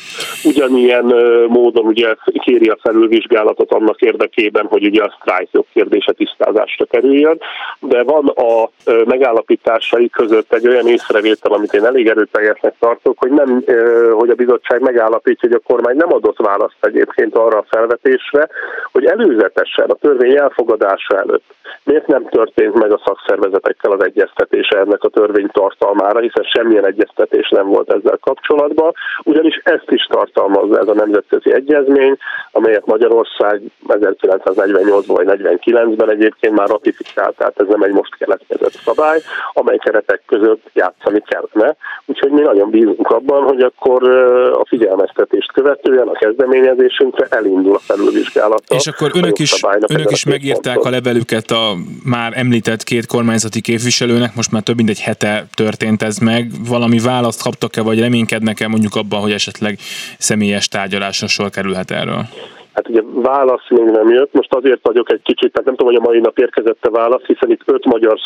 [0.44, 1.04] Ugyanilyen
[1.48, 7.40] módon ugye kéri a felülvizsgálatot annak érdekében, hogy ugye a sztrájk kérdése tisztázásra kerüljön,
[7.80, 8.70] de van a
[9.04, 13.64] megállapításai között egy olyan észrevétel, amit én elég erőteljesnek tartok, hogy nem,
[14.12, 18.48] hogy a bizottság megállapítja, hogy a kormány nem adott választ egyébként arra a felvetésre,
[18.92, 21.44] hogy előzetesen a törvény elfogadása előtt
[21.84, 27.48] miért nem történt meg a szakszervezetekkel az egyeztetése ennek a törvény tartalmára, hiszen semmilyen egyeztetés
[27.48, 28.92] nem volt ezzel kapcsolatban,
[29.24, 32.16] ugyanis ezt is tartalmazza ez a nemzetközi egyezmény,
[32.52, 39.20] amelyet Magyarország 1948-ban vagy 49-ben egyébként már ratifikált, tehát ez nem egy most keletkezett szabály,
[39.52, 41.76] amely keretek között játszani kellene.
[42.06, 44.08] Úgyhogy mi nagyon bízunk abban, hogy akkor
[44.52, 48.74] a figyelmeztetést követően a kezdeményezésünkre elindul a felülvizsgálata.
[48.74, 49.54] És akkor önök is,
[49.86, 54.88] önök is megírták a levelüket a már említett két kormányzati képviselőnek, most már több mint
[54.88, 56.50] egy hete történt ez meg.
[56.68, 59.78] Valami választ kaptak-e, vagy reménykednek-e mondjuk abban, hogy esetleg
[60.18, 62.26] személyes tárgyalásra sor kerülhet erről?
[62.74, 66.02] Hát ugye válasz még nem jött, most azért vagyok egy kicsit, tehát nem tudom, hogy
[66.02, 68.20] a mai nap érkezett a válasz, hiszen itt öt magyar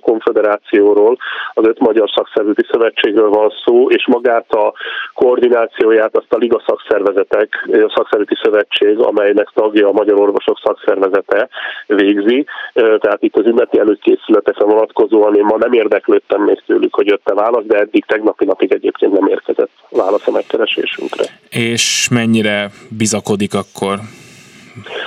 [0.00, 1.18] konfederációról,
[1.54, 4.72] az öt magyar szakszervezeti szövetségről van szó, és magát a
[5.14, 11.48] koordinációját azt a Liga szakszervezetek, a szakszervezeti szövetség, amelynek tagja a Magyar Orvosok szakszervezete
[11.86, 17.28] végzi, tehát itt az ünnepi előkészületekre vonatkozóan én ma nem érdeklődtem még tőlük, hogy jött
[17.28, 21.24] a válasz, de eddig tegnapi napig egyébként nem érkezett válasz a megkeresésünkre.
[21.50, 23.98] És mennyire bizakodik akkor akkor?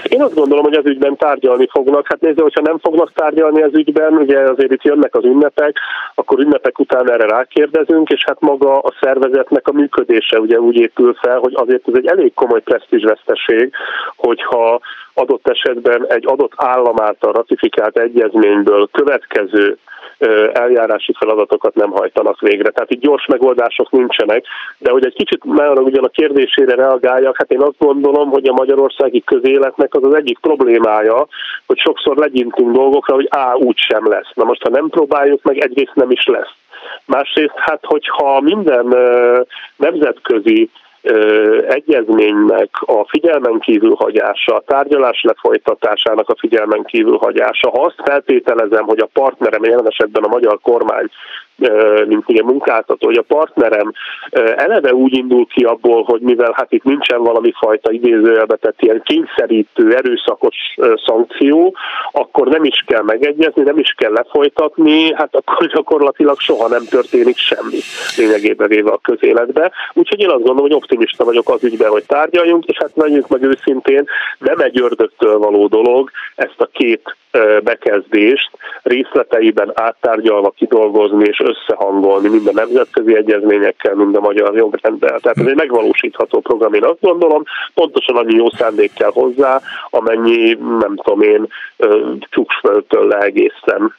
[0.04, 2.08] Én azt gondolom, hogy az ügyben tárgyalni fognak.
[2.08, 5.78] Hát nézd, hogyha nem fognak tárgyalni az ügyben, ugye azért itt jönnek az ünnepek,
[6.16, 11.14] akkor ünnepek után erre rákérdezünk, és hát maga a szervezetnek a működése ugye úgy épül
[11.14, 13.74] fel, hogy azért ez egy elég komoly presztízsveszteség,
[14.16, 14.80] hogyha
[15.18, 19.78] adott esetben egy adott állam által ratifikált egyezményből következő
[20.54, 22.70] eljárási feladatokat nem hajtanak végre.
[22.70, 24.46] Tehát itt gyors megoldások nincsenek,
[24.78, 28.54] de hogy egy kicsit már ugyan a kérdésére reagáljak, hát én azt gondolom, hogy a
[28.54, 31.28] magyarországi közéletnek az az egyik problémája,
[31.66, 34.32] hogy sokszor legyintünk dolgokra, hogy á, úgy sem lesz.
[34.34, 36.54] Na most, ha nem próbáljuk meg, egyrészt nem is lesz.
[37.06, 38.96] Másrészt, hát hogyha minden
[39.76, 40.70] nemzetközi
[41.68, 48.84] egyezménynek a figyelmen kívül hagyása, a tárgyalás lefolytatásának a figyelmen kívül hagyása, ha azt feltételezem,
[48.84, 51.10] hogy a partnerem, jelen esetben a magyar kormány
[52.08, 53.94] mint ugye munkáltató, hogy a partnerem
[54.56, 59.02] eleve úgy indul ki abból, hogy mivel hát itt nincsen valami fajta idézőjelbe tett ilyen
[59.04, 60.56] kényszerítő, erőszakos
[61.06, 61.76] szankció,
[62.12, 67.38] akkor nem is kell megegyezni, nem is kell lefolytatni, hát akkor gyakorlatilag soha nem történik
[67.38, 67.80] semmi
[68.18, 69.72] lényegében véve a közéletbe.
[69.94, 73.44] Úgyhogy én azt gondolom, hogy optimista vagyok az ügyben, hogy tárgyaljunk, és hát menjünk meg
[73.44, 74.06] őszintén,
[74.40, 77.16] nem egy ördögtől való dolog ezt a két
[77.64, 78.50] bekezdést
[78.84, 85.20] részleteiben áttárgyalva kidolgozni és összehangolni mind a nemzetközi egyezményekkel, mind a magyar jogrenddel.
[85.20, 90.58] Tehát ez egy megvalósítható program, én azt gondolom, pontosan annyi jó szándék kell hozzá, amennyi,
[90.80, 91.48] nem tudom én,
[92.20, 93.96] csuksföldtől le egészen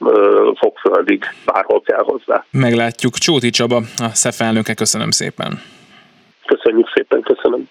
[0.59, 2.45] fogföldig bárhol kell hozzá.
[2.51, 3.15] Meglátjuk.
[3.15, 5.61] Csóti Csaba, a SZEF elnöke, köszönöm szépen.
[6.47, 7.69] Köszönjük szépen, köszönöm.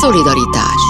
[0.00, 0.82] Szolidaritás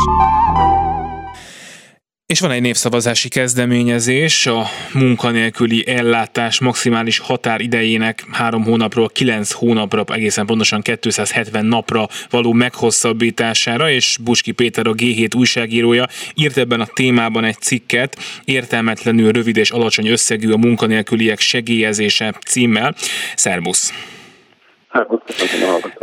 [2.30, 10.46] és van egy népszavazási kezdeményezés, a munkanélküli ellátás maximális határidejének három hónapról 9 hónapra, egészen
[10.46, 17.44] pontosan 270 napra való meghosszabbítására, és Buski Péter a G7 újságírója írt ebben a témában
[17.44, 22.94] egy cikket, értelmetlenül rövid és alacsony összegű a munkanélküliek segélyezése címmel.
[23.34, 23.92] Szerbusz!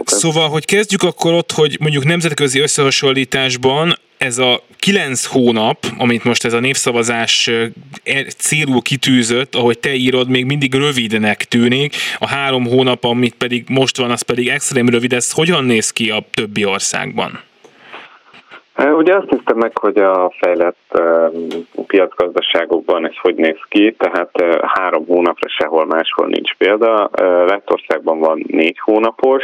[0.05, 6.45] Szóval, hogy kezdjük akkor ott, hogy mondjuk nemzetközi összehasonlításban ez a kilenc hónap, amit most
[6.45, 7.71] ez a népszavazás e,
[8.37, 11.95] célul kitűzött, ahogy te írod, még mindig rövidnek tűnik.
[12.19, 15.13] A három hónap, amit pedig most van, az pedig extrém rövid.
[15.13, 17.39] Ez hogyan néz ki a többi országban?
[18.77, 21.01] Ugye azt néztem meg, hogy a fejlett
[21.87, 27.09] piacgazdaságokban ez hogy néz ki, tehát három hónapra sehol máshol nincs példa.
[27.45, 29.43] Lettországban van négy hónapos,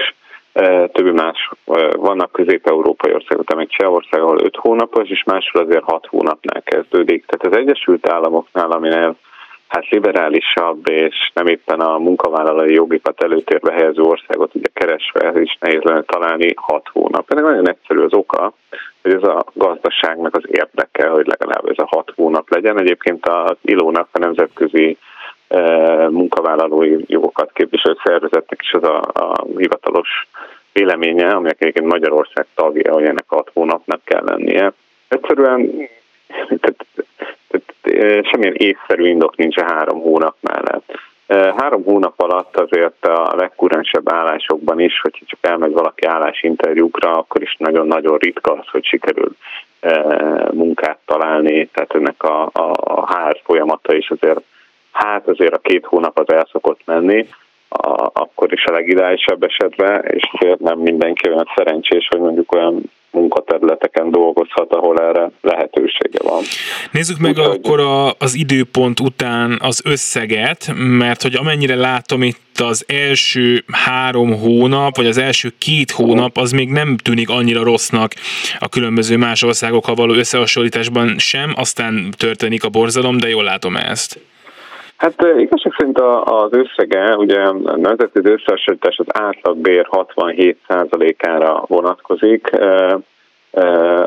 [0.91, 1.50] többi más,
[1.91, 7.26] vannak közép-európai országok, amely Csehország, ahol 5 hónapos, és máshol azért 6 hónapnál kezdődik.
[7.26, 9.15] Tehát az Egyesült Államoknál, aminél
[9.67, 15.58] hát liberálisabb és nem éppen a munkavállalói jogikat előtérbe helyező országot ugye keresve ez is
[15.60, 17.32] nehéz lenne találni 6 hónap.
[17.32, 18.54] Ennek nagyon egyszerű az oka,
[19.04, 22.80] hogy ez a gazdaságnak az érdeke, hogy legalább ez a 6 hónap legyen.
[22.80, 24.98] Egyébként az ILO-nak a nemzetközi
[26.10, 30.28] munkavállalói jogokat képviselő szervezetnek is az a, a hivatalos
[30.74, 34.74] véleménye, aminek egyébként Magyarország tagja, hogy ennek hat hónapnak kell lennie.
[35.08, 35.89] Egyszerűen
[36.60, 36.86] tehát,
[37.48, 40.92] tehát, semmilyen észszerű indok nincs a három hónap mellett.
[41.27, 47.55] Három hónap alatt azért a legkurensebb állásokban is, hogyha csak elmegy valaki állásinterjúkra, akkor is
[47.59, 49.36] nagyon-nagyon ritka az, hogy sikerül
[50.51, 54.41] munkát találni, tehát ennek a, a, a HR folyamata is azért
[54.91, 57.27] hát azért a két hónap az el szokott menni,
[57.69, 62.83] a, akkor is a legideálisabb esetben, és azért nem mindenki olyan szerencsés, hogy mondjuk olyan
[63.13, 66.41] munkaterületeken dolgozhat, ahol erre lehetősége van.
[66.91, 72.60] Nézzük meg Úgy, akkor a, az időpont után az összeget, mert hogy amennyire látom itt
[72.60, 78.13] az első három hónap, vagy az első két hónap, az még nem tűnik annyira rossznak
[78.60, 84.19] a különböző más országokkal való összehasonlításban sem, aztán történik a borzalom, de jól látom ezt.
[84.97, 92.49] Hát igazság szerint az összege, ugye a nemzetközi összehasonlítás az átlagbér 67%-ára vonatkozik,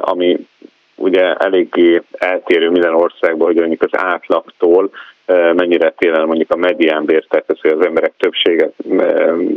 [0.01, 0.47] ami
[0.95, 4.91] ugye eléggé eltérő minden országban, hogy mondjuk az átlagtól
[5.27, 8.71] mennyire télen mondjuk a mediánbér, tehát az, hogy az emberek többsége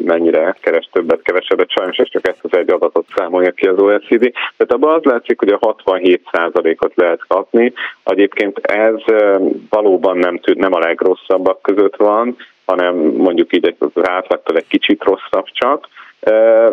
[0.03, 4.31] mennyire keres többet, kevesebbet, sajnos ez csak ezt az egy adatot számolja ki az OECD.
[4.57, 7.73] Tehát abban az látszik, hogy a 67%-ot lehet kapni.
[8.03, 8.95] Egyébként ez
[9.69, 15.03] valóban nem, tűnt, nem a legrosszabbak között van, hanem mondjuk így az átlagtól egy kicsit
[15.03, 15.87] rosszabb csak,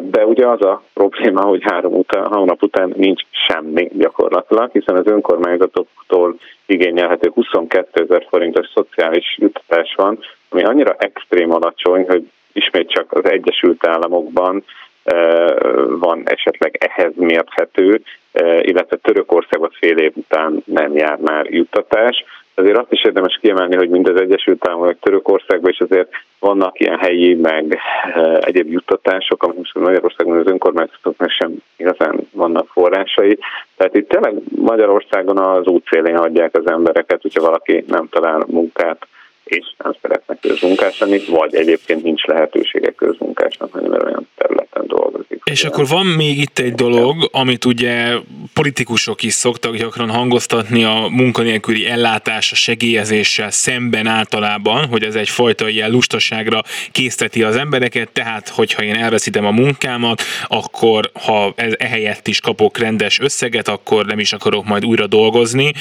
[0.00, 5.06] de ugye az a probléma, hogy három után, hónap után nincs semmi gyakorlatilag, hiszen az
[5.06, 13.12] önkormányzatoktól igényelhető 22 ezer forintos szociális juttatás van, ami annyira extrém alacsony, hogy ismét csak
[13.12, 14.64] az Egyesült Államokban
[15.88, 18.02] van esetleg ehhez mérthető,
[18.60, 22.24] illetve Törökországban fél év után nem jár már juttatás.
[22.54, 26.98] Azért azt is érdemes kiemelni, hogy mind az Egyesült Államok, Törökországban is azért vannak ilyen
[26.98, 27.78] helyi, meg
[28.40, 33.38] egyéb juttatások, amik Magyarországon az önkormányzatoknak sem igazán vannak forrásai.
[33.76, 39.06] Tehát itt tényleg Magyarországon az útszélén hagyják az embereket, hogyha valaki nem talál munkát
[39.46, 45.42] és nem szeretnek közmunkás lenni, vagy egyébként nincs lehetősége közmunkásnak, hanem olyan területen dolgozik.
[45.44, 48.14] És akkor van még itt egy dolog, amit ugye
[48.54, 55.68] politikusok is szoktak gyakran hangoztatni a munkanélküli ellátás, a segélyezéssel szemben általában, hogy ez egyfajta
[55.68, 62.28] ilyen lustaságra készteti az embereket, tehát hogyha én elveszítem a munkámat, akkor ha ez ehelyett
[62.28, 65.72] is kapok rendes összeget, akkor nem is akarok majd újra dolgozni.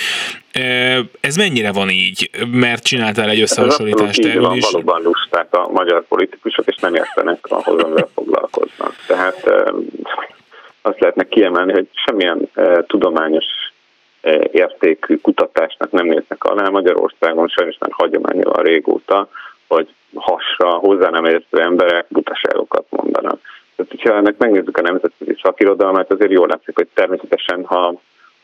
[1.20, 2.30] Ez mennyire van így?
[2.52, 4.72] Mert csináltál egy összehasonlítást erről is.
[4.72, 8.96] Valóban lusták a magyar politikusok, és nem értenek ahhoz, amivel foglalkoznak.
[9.08, 9.52] Tehát
[10.82, 12.50] azt lehetne kiemelni, hogy semmilyen
[12.88, 13.46] tudományos
[14.52, 16.70] értékű kutatásnak nem néznek alá.
[16.70, 19.30] Magyarországon sajnos már hagyomány van régóta,
[19.68, 23.40] hogy hasra hozzá nem értő emberek butaságokat mondanak.
[23.76, 27.94] Tehát, hogyha ennek megnézzük a nemzetközi szakirodalmát, azért jól látszik, hogy természetesen, ha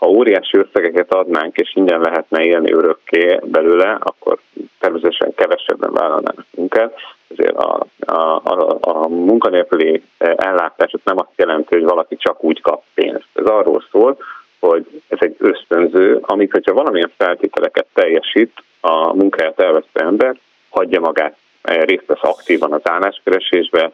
[0.01, 4.39] ha óriási összegeket adnánk, és ingyen lehetne élni örökké belőle, akkor
[4.79, 6.93] természetesen kevesebben vállalnának munkát.
[7.27, 12.83] Ezért a, a, a, a munkanélküli ellátás nem azt jelenti, hogy valaki csak úgy kap
[12.93, 13.27] pénzt.
[13.33, 14.17] Ez arról szól,
[14.59, 20.35] hogy ez egy ösztönző, amit, hogyha valamilyen feltételeket teljesít a munkáját elvesztő ember,
[20.69, 23.91] hagyja magát, részt vesz aktívan az álláskeresésbe,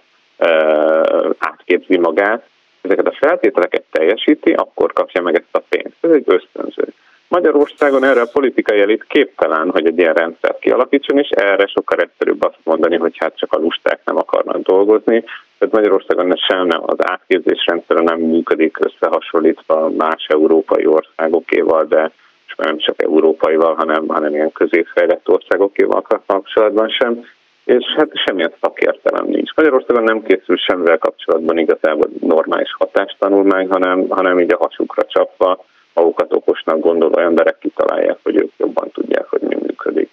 [1.37, 2.47] átképzi magát,
[2.87, 5.97] ezeket a feltételeket teljesíti, akkor kapja meg ezt a pénzt.
[6.01, 6.93] Ez egy ösztönző.
[7.27, 12.43] Magyarországon erre a politikai elit képtelen, hogy egy ilyen rendszert kialakítson, és erre sokkal egyszerűbb
[12.43, 15.23] azt mondani, hogy hát csak a lusták nem akarnak dolgozni.
[15.57, 22.11] Tehát Magyarországon sem nem, az átképzés rendszere nem működik összehasonlítva más európai országokéval, de
[22.47, 27.25] és nem csak európaival, hanem, hanem ilyen középfejlett országokéval kapcsolatban sem
[27.67, 29.55] és hát semmilyen szakértelem nincs.
[29.55, 36.33] Magyarországon nem készül semmivel kapcsolatban igazából normális hatástanulmány, hanem, hanem így a hasukra csapva magukat
[36.33, 40.09] okosnak gondoló emberek kitalálják, hogy ők jobban tudják, hogy mi működik.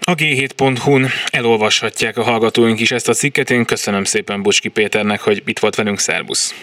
[0.00, 3.50] A g7.hu-n elolvashatják a hallgatóink is ezt a cikket.
[3.50, 5.98] Én köszönöm szépen Bucski Péternek, hogy itt volt velünk.
[5.98, 6.54] Szerbusz!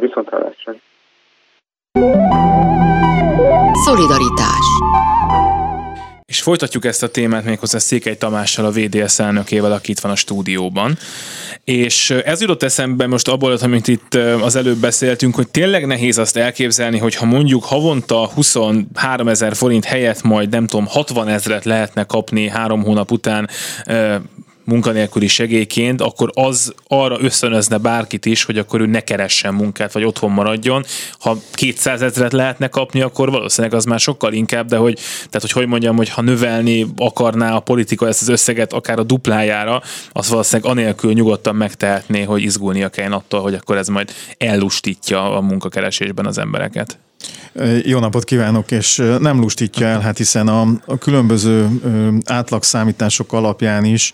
[0.00, 0.74] Viszont hallásra!
[3.84, 4.66] Szolidaritás
[6.28, 10.98] folytatjuk ezt a témát méghozzá Székely Tamással, a VDS elnökével, aki itt van a stúdióban.
[11.64, 16.36] És ez jutott eszembe most abból, amit itt az előbb beszéltünk, hogy tényleg nehéz azt
[16.36, 22.04] elképzelni, hogy ha mondjuk havonta 23 ezer forint helyett majd nem tudom 60 ezeret lehetne
[22.04, 23.48] kapni három hónap után
[24.66, 30.04] munkanélküli segélyként, akkor az arra összönözne bárkit is, hogy akkor ő ne keressen munkát, vagy
[30.04, 30.84] otthon maradjon.
[31.18, 35.52] Ha 200 ezeret lehetne kapni, akkor valószínűleg az már sokkal inkább, de hogy, tehát hogy
[35.52, 39.82] hogy mondjam, hogy ha növelni akarná a politika ezt az összeget akár a duplájára,
[40.12, 45.40] az valószínűleg anélkül nyugodtan megtehetné, hogy izgulnia kelljen attól, hogy akkor ez majd ellustítja a
[45.40, 46.98] munkakeresésben az embereket.
[47.82, 51.68] Jó napot kívánok, és nem lustítja el, hát hiszen a, a különböző
[52.24, 54.12] átlagszámítások alapján is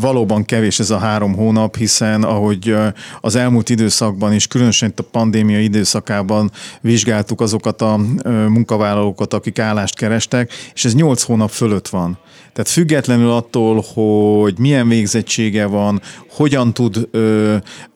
[0.00, 2.76] valóban kevés ez a három hónap, hiszen ahogy
[3.20, 8.00] az elmúlt időszakban is, különösen a pandémia időszakában vizsgáltuk azokat a
[8.48, 12.18] munkavállalókat, akik állást kerestek, és ez nyolc hónap fölött van.
[12.52, 17.08] Tehát függetlenül attól, hogy milyen végzettsége van, hogyan tud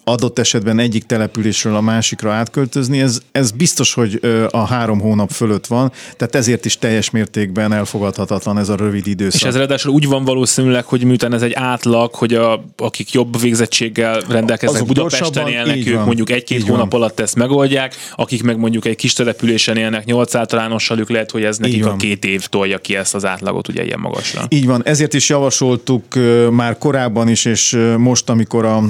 [0.05, 5.67] adott esetben egyik településről a másikra átköltözni, ez, ez biztos, hogy a három hónap fölött
[5.67, 9.41] van, tehát ezért is teljes mértékben elfogadhatatlan ez a rövid időszak.
[9.41, 13.41] És ez ráadásul úgy van valószínűleg, hogy miután ez egy átlag, hogy a, akik jobb
[13.41, 17.01] végzettséggel rendelkeznek Azok Budapesten élnek, ők van, mondjuk egy-két hónap van.
[17.01, 21.45] alatt ezt megoldják, akik meg mondjuk egy kis településen élnek, nyolc általánossal, ők lehet, hogy
[21.45, 24.45] ez nekik a két év tolja ki ezt az átlagot ugye ilyen magasra.
[24.49, 26.05] Így van, ezért is javasoltuk
[26.51, 28.81] már korábban is, és most, amikor a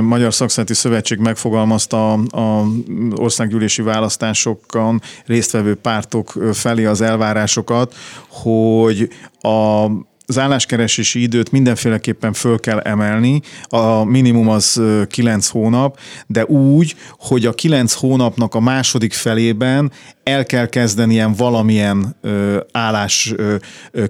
[0.00, 2.66] Magyar Szakszereti Szövetség megfogalmazta a
[3.14, 7.94] országgyűlési választásokon résztvevő pártok felé az elvárásokat,
[8.28, 9.08] hogy
[9.40, 9.86] a
[10.30, 17.46] az álláskeresési időt mindenféleképpen föl kell emelni, a minimum az 9 hónap, de úgy, hogy
[17.46, 23.54] a 9 hónapnak a második felében el kell kezdeni ilyen valamilyen ö, állás ö,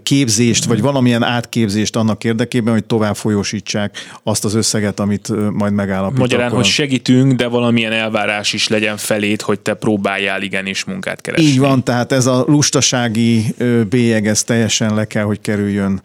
[0.02, 6.30] képzést, vagy valamilyen átképzést annak érdekében, hogy tovább folyosítsák azt az összeget, amit majd megállapítanak.
[6.30, 11.46] Magyarán, hogy segítünk, de valamilyen elvárás is legyen felét, hogy te próbáljál igenis munkát keresni.
[11.46, 13.54] Így van, tehát ez a lustasági
[13.88, 16.02] bélyeg, ez teljesen le kell, hogy kerüljön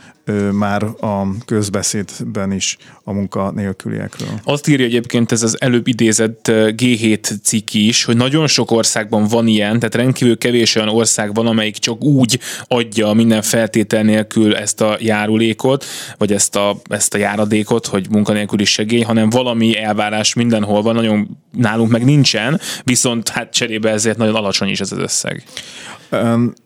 [0.52, 4.28] már a közbeszédben is a munkanélküliekről.
[4.44, 9.48] Azt írja egyébként ez az előbb idézett G7 cikk is, hogy nagyon sok országban van
[9.48, 14.82] ilyen, tehát rendkívül kevés olyan ország van, amelyik csak úgy adja minden feltétel nélkül ezt
[14.82, 15.86] a járulékot,
[16.18, 21.38] vagy ezt a, ezt a járadékot, hogy munkanélküli segély, hanem valami elvárás mindenhol van, nagyon
[21.52, 25.44] nálunk meg nincsen, viszont hát cserébe ezért nagyon alacsony is ez az összeg.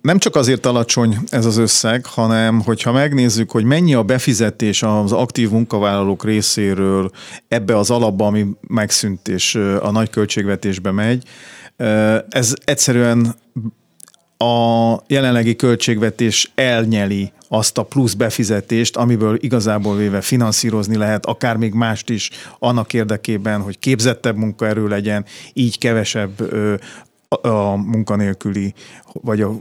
[0.02, 5.12] Nem csak azért alacsony ez az összeg, hanem hogyha megnézzük, hogy mennyi a befizetés az
[5.12, 7.12] aktív munkavállalók részéről
[7.48, 11.24] ebbe az alapba, ami megszűnt és a nagy költségvetésbe megy,
[12.30, 13.36] ez egyszerűen
[14.38, 21.74] a jelenlegi költségvetés elnyeli azt a plusz befizetést, amiből igazából véve finanszírozni lehet, akár még
[21.74, 22.30] mást is
[22.60, 26.54] annak érdekében, hogy képzettebb munkaerő legyen, így kevesebb
[27.42, 28.74] a munkanélküli,
[29.14, 29.52] vagy a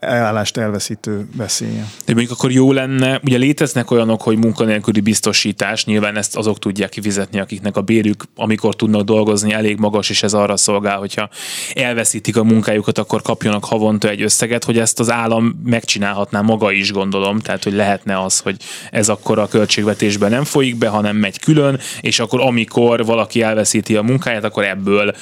[0.00, 1.86] elállást elveszítő veszélye.
[2.04, 6.90] De mondjuk akkor jó lenne, ugye léteznek olyanok, hogy munkanélküli biztosítás, nyilván ezt azok tudják
[6.90, 11.28] kifizetni, akiknek a bérük, amikor tudnak dolgozni, elég magas, és ez arra szolgál, hogyha
[11.74, 16.92] elveszítik a munkájukat, akkor kapjanak havonta egy összeget, hogy ezt az állam megcsinálhatná maga is,
[16.92, 18.56] gondolom, tehát hogy lehetne az, hogy
[18.90, 23.96] ez akkor a költségvetésben nem folyik be, hanem megy külön, és akkor amikor valaki elveszíti
[23.96, 25.14] a munkáját, akkor ebből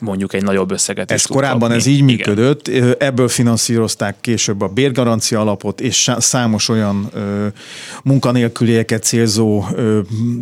[0.00, 1.74] mondjuk egy nagyobb összeget Ez korábban kapni.
[1.76, 2.04] ez így Igen.
[2.04, 2.68] működött,
[2.98, 7.46] ebből finanszírozták később a bérgarancia alapot, és számos olyan ö,
[8.04, 10.00] munkanélkülieket célzó ö,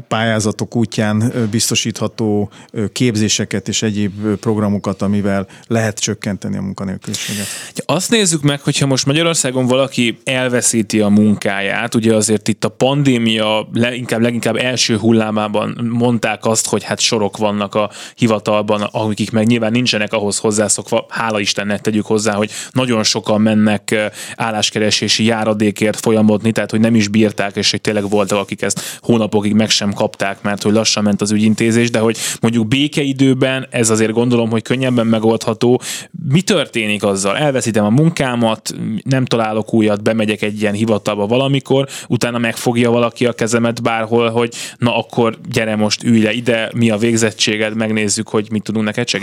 [0.08, 7.46] pályázatok útján ö, biztosítható ö, képzéseket és egyéb programokat, amivel lehet csökkenteni a munkanélküliséget.
[7.86, 13.68] Azt nézzük meg, hogyha most Magyarországon valaki elveszíti a munkáját, ugye azért itt a pandémia
[13.72, 19.46] leginkább, leginkább első hullámában mondták azt, hogy hát sorok vannak a hivatalban, akik akik meg
[19.46, 26.52] nyilván nincsenek ahhoz hozzászokva, hála Istennek tegyük hozzá, hogy nagyon sokan mennek álláskeresési járadékért folyamodni,
[26.52, 30.42] tehát hogy nem is bírták, és hogy tényleg voltak, akik ezt hónapokig meg sem kapták,
[30.42, 35.06] mert hogy lassan ment az ügyintézés, de hogy mondjuk békeidőben ez azért gondolom, hogy könnyebben
[35.06, 35.80] megoldható.
[36.28, 37.36] Mi történik azzal?
[37.36, 43.32] Elveszítem a munkámat, nem találok újat, bemegyek egy ilyen hivatalba valamikor, utána megfogja valaki a
[43.32, 48.46] kezemet bárhol, hogy na akkor gyere most ülj le ide, mi a végzettséged, megnézzük, hogy
[48.50, 49.19] mit tudunk neked segíteni?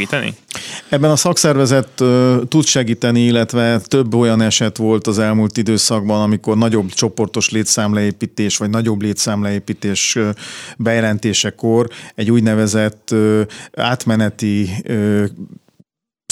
[0.89, 2.03] Ebben a szakszervezet
[2.47, 8.69] tud segíteni, illetve több olyan eset volt az elmúlt időszakban, amikor nagyobb csoportos létszámleépítés, vagy
[8.69, 10.29] nagyobb létszámleépítés uh,
[10.77, 13.41] bejelentésekor egy úgynevezett uh,
[13.75, 14.69] átmeneti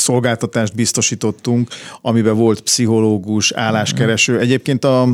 [0.05, 1.69] szolgáltatást biztosítottunk,
[2.01, 4.39] amiben volt pszichológus, álláskereső.
[4.39, 5.07] Egyébként a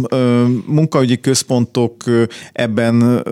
[0.66, 2.04] munkaügyi központok
[2.54, 3.24] ebben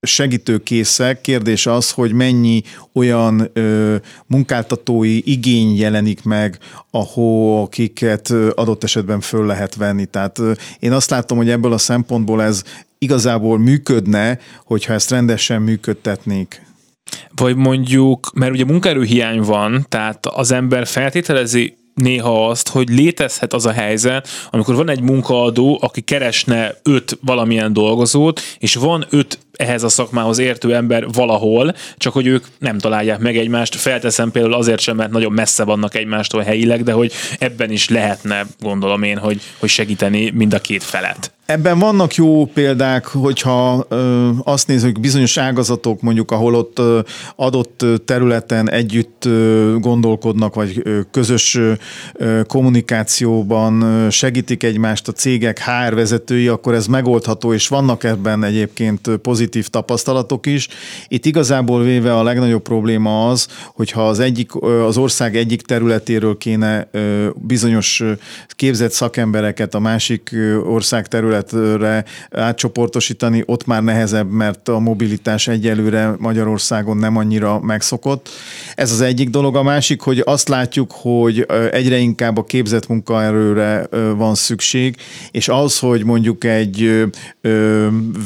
[0.00, 1.20] segítőkészek.
[1.20, 2.62] Kérdés az, hogy mennyi
[2.92, 3.50] olyan
[4.26, 6.58] munkáltatói igény jelenik meg,
[6.90, 10.06] ahol akiket adott esetben föl lehet venni.
[10.06, 10.40] Tehát
[10.78, 12.62] én azt látom, hogy ebből a szempontból ez
[12.98, 16.65] igazából működne, hogyha ezt rendesen működtetnék
[17.34, 23.66] vagy mondjuk, mert ugye munkaerőhiány van, tehát az ember feltételezi néha azt, hogy létezhet az
[23.66, 29.82] a helyzet, amikor van egy munkaadó, aki keresne öt valamilyen dolgozót, és van öt ehhez
[29.82, 33.74] a szakmához értő ember valahol, csak hogy ők nem találják meg egymást.
[33.74, 38.46] Felteszem például azért sem, mert nagyon messze vannak egymástól helyileg, de hogy ebben is lehetne,
[38.60, 41.32] gondolom én, hogy, hogy segíteni mind a két felet.
[41.46, 47.00] Ebben vannak jó példák, hogyha ö, azt nézzük, bizonyos ágazatok mondjuk, ahol ott ö,
[47.36, 51.58] adott területen együtt ö, gondolkodnak, vagy ö, közös
[52.14, 58.44] ö, kommunikációban ö, segítik egymást a cégek HR vezetői, akkor ez megoldható, és vannak ebben
[58.44, 60.68] egyébként pozitív tapasztalatok is.
[61.08, 64.54] Itt igazából véve a legnagyobb probléma az, hogyha az, egyik,
[64.86, 68.02] az ország egyik területéről kéne ö, bizonyos
[68.48, 70.34] képzett szakembereket a másik
[70.64, 78.28] ország területéről területre átcsoportosítani, ott már nehezebb, mert a mobilitás egyelőre Magyarországon nem annyira megszokott.
[78.74, 79.56] Ez az egyik dolog.
[79.56, 84.96] A másik, hogy azt látjuk, hogy egyre inkább a képzett munkaerőre van szükség,
[85.30, 87.04] és az, hogy mondjuk egy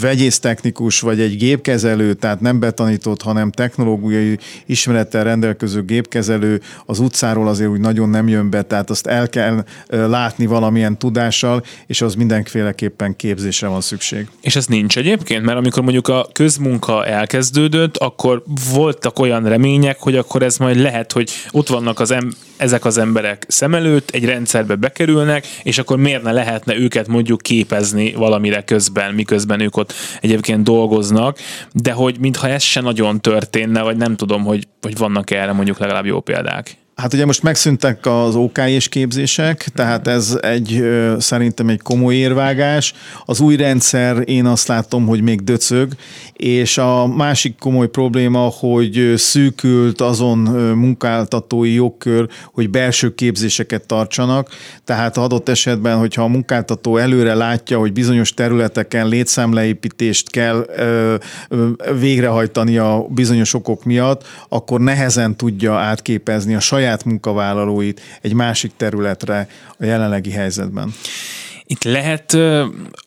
[0.01, 7.71] vegyésztechnikus vagy egy gépkezelő, tehát nem betanított, hanem technológiai ismerettel rendelkező gépkezelő az utcáról azért
[7.71, 13.00] úgy nagyon nem jön be, tehát azt el kell látni valamilyen tudással, és az mindenféleképpen
[13.01, 14.29] mindenképpen képzésre van szükség.
[14.41, 18.43] És ez nincs egyébként, mert amikor mondjuk a közmunka elkezdődött, akkor
[18.73, 22.99] voltak olyan remények, hogy akkor ez majd lehet, hogy ott vannak az em- ezek az
[22.99, 28.63] emberek szem előtt, egy rendszerbe bekerülnek, és akkor miért ne lehetne őket mondjuk képezni valamire
[28.63, 31.39] közben, miközben ők ott egyébként dolgoznak,
[31.73, 35.79] de hogy mintha ez se nagyon történne, vagy nem tudom, hogy, hogy vannak erre mondjuk
[35.79, 36.77] legalább jó példák.
[37.01, 40.85] Hát ugye most megszűntek az OK-és képzések, tehát ez egy
[41.19, 42.93] szerintem egy komoly érvágás.
[43.25, 45.93] Az új rendszer én azt látom, hogy még döcög,
[46.33, 50.39] és a másik komoly probléma, hogy szűkült azon
[50.77, 54.49] munkáltatói jogkör, hogy belső képzéseket tartsanak,
[54.85, 60.67] tehát adott esetben, hogyha a munkáltató előre látja, hogy bizonyos területeken létszámleépítést kell
[62.01, 68.73] végrehajtani a bizonyos okok miatt, akkor nehezen tudja átképezni a saját saját munkavállalóit egy másik
[68.77, 70.95] területre a jelenlegi helyzetben.
[71.65, 72.37] Itt lehet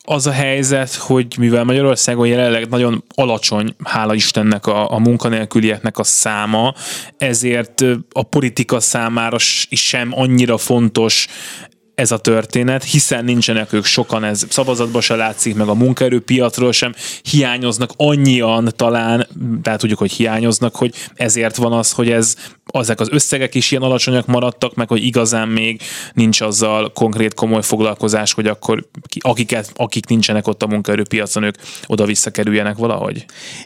[0.04, 6.04] az a helyzet, hogy mivel Magyarországon jelenleg nagyon alacsony, hála Istennek a, a munkanélkülieknek a
[6.04, 6.74] száma,
[7.18, 7.80] ezért
[8.12, 9.36] a politika számára
[9.68, 11.26] is sem annyira fontos
[11.94, 16.94] ez a történet, hiszen nincsenek ők sokan, ez szavazatban se látszik, meg a munkaerőpiacról sem
[17.22, 19.26] hiányoznak annyian talán,
[19.62, 22.36] tehát tudjuk, hogy hiányoznak, hogy ezért van az, hogy ez,
[22.66, 25.80] ezek az összegek is ilyen alacsonyak maradtak, meg hogy igazán még
[26.12, 28.88] nincs azzal konkrét komoly foglalkozás, hogy akkor
[29.18, 31.54] akiket, akik nincsenek ott a munkaerőpiacon, ők
[31.86, 33.24] oda-vissza kerüljenek valahogy?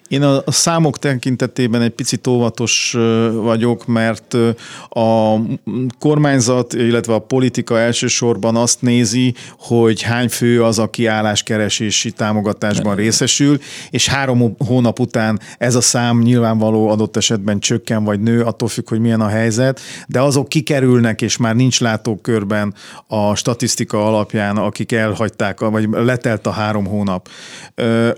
[0.08, 2.96] Én a, a számok tekintetében egy picit óvatos
[3.32, 4.36] vagyok, mert
[4.88, 5.36] a
[5.98, 12.96] kormányzat, illetve a politika elsősorban sorban azt nézi, hogy hány fő az, aki álláskeresési támogatásban
[12.96, 13.58] részesül,
[13.90, 18.88] és három hónap után ez a szám nyilvánvaló adott esetben csökken vagy nő, attól függ,
[18.88, 22.74] hogy milyen a helyzet, de azok kikerülnek, és már nincs látókörben
[23.06, 27.28] a statisztika alapján, akik elhagyták, vagy letelt a három hónap.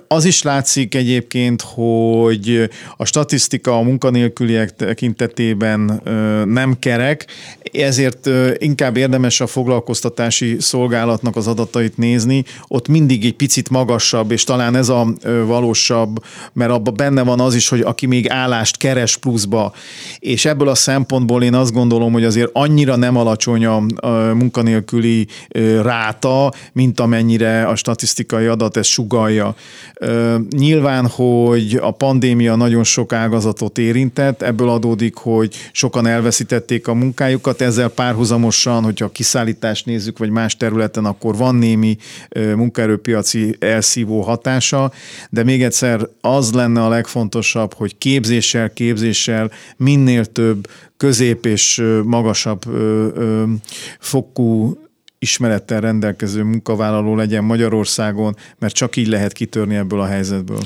[0.09, 6.01] Az is látszik egyébként, hogy a statisztika a munkanélküliek tekintetében
[6.45, 7.27] nem kerek,
[7.73, 8.29] ezért
[8.59, 9.47] inkább érdemes a
[9.91, 15.07] foglalkoztatási szolgálatnak az adatait nézni, ott mindig egy picit magasabb, és talán ez a
[15.47, 19.73] valósabb, mert abban benne van az is, hogy aki még állást keres pluszba,
[20.19, 23.81] és ebből a szempontból én azt gondolom, hogy azért annyira nem alacsony a
[24.35, 25.27] munkanélküli
[25.83, 29.55] ráta, mint amennyire a statisztikai adat ezt sugalja.
[30.51, 37.61] Nyilván, hogy a pandémia nagyon sok ágazatot érintett, ebből adódik, hogy sokan elveszítették a munkájukat,
[37.61, 39.11] ezzel párhuzamosan, hogyha a
[39.81, 41.97] kiszállítást nézzük, vagy más területen, akkor van némi
[42.35, 44.93] munkaerőpiaci elszívó hatása,
[45.31, 52.63] de még egyszer az lenne a legfontosabb, hogy képzéssel, képzéssel minél több közép és magasabb
[53.99, 54.79] fokú
[55.19, 60.63] ismerettel rendelkező munkavállaló legyen Magyarországon, mert csak így lehet kitörni ebből a helyzetből.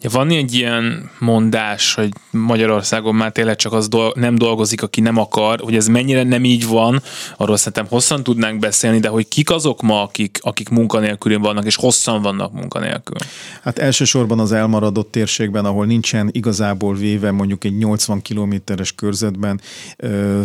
[0.00, 5.00] Ja, van egy ilyen mondás, hogy Magyarországon már tényleg csak az dol- nem dolgozik, aki
[5.00, 7.02] nem akar, hogy ez mennyire nem így van,
[7.36, 11.76] arról szerintem hosszan tudnánk beszélni, de hogy kik azok ma, akik, akik munkanélkül vannak, és
[11.76, 13.16] hosszan vannak munkanélkül?
[13.62, 19.60] Hát elsősorban az elmaradott térségben, ahol nincsen igazából véve mondjuk egy 80 kilométeres körzetben
[19.96, 20.42] ö,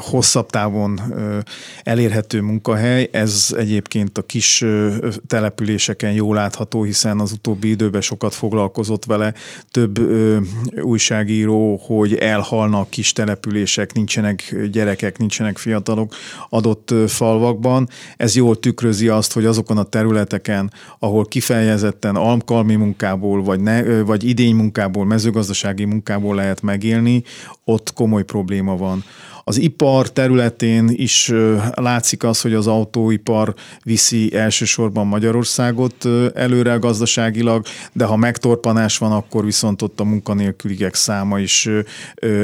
[0.00, 1.38] hosszabb távon ö,
[1.82, 8.34] elérhető munkahely, ez egyébként a kis ö, településeken jól látható, hiszen az utóbbi időben sokat
[8.80, 9.34] foglalkozott vele
[9.70, 10.38] több ö,
[10.82, 16.14] újságíró, hogy elhalnak kis települések, nincsenek gyerekek, nincsenek fiatalok
[16.48, 17.88] adott falvakban.
[18.16, 24.24] Ez jól tükrözi azt, hogy azokon a területeken, ahol kifejezetten alkalmi munkából, vagy, ne, vagy
[24.24, 27.22] idény munkából, mezőgazdasági munkából lehet megélni,
[27.64, 29.04] ott komoly probléma van.
[29.50, 31.32] Az ipar területén is
[31.74, 39.44] látszik az, hogy az autóipar viszi elsősorban Magyarországot előre gazdaságilag, de ha megtorpanás van, akkor
[39.44, 41.68] viszont ott a munkanélküligek száma is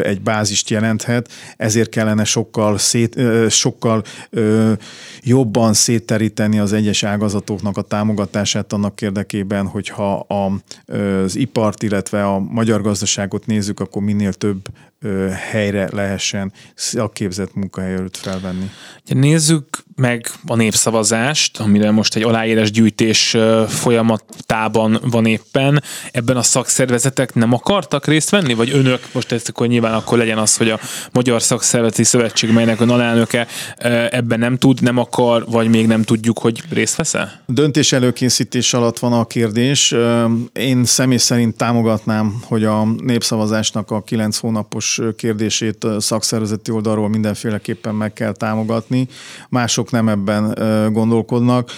[0.03, 4.03] egy bázist jelenthet, ezért kellene sokkal, szét, sokkal
[5.23, 12.83] jobban szétteríteni az egyes ágazatoknak a támogatását annak érdekében, hogyha az ipart, illetve a magyar
[12.83, 14.69] gazdaságot nézzük, akkor minél több
[15.51, 16.53] helyre lehessen
[16.97, 18.71] szakképzett munkahelyet felvenni.
[19.07, 23.37] Nézzük meg a népszavazást, amire most egy aláírás gyűjtés
[23.69, 25.83] folyamatában van éppen.
[26.13, 30.39] Ebben a szakszervezetek nem akartak részt venni, vagy önök, most ezt akkor nyilván akkor legyen
[30.39, 30.81] az, hogy a
[31.13, 33.47] Magyar Szakszervezeti Szövetség, melynek ön alelnöke
[34.11, 37.43] ebben nem tud, nem akar, vagy még nem tudjuk, hogy részt vesz-e?
[37.47, 39.95] Döntés előkészítés alatt van a kérdés.
[40.53, 48.13] Én személy szerint támogatnám, hogy a népszavazásnak a kilenc hónapos kérdését szakszervezeti oldalról mindenféleképpen meg
[48.13, 49.09] kell támogatni.
[49.49, 51.71] Mások mások nem ebben gondolkodnak,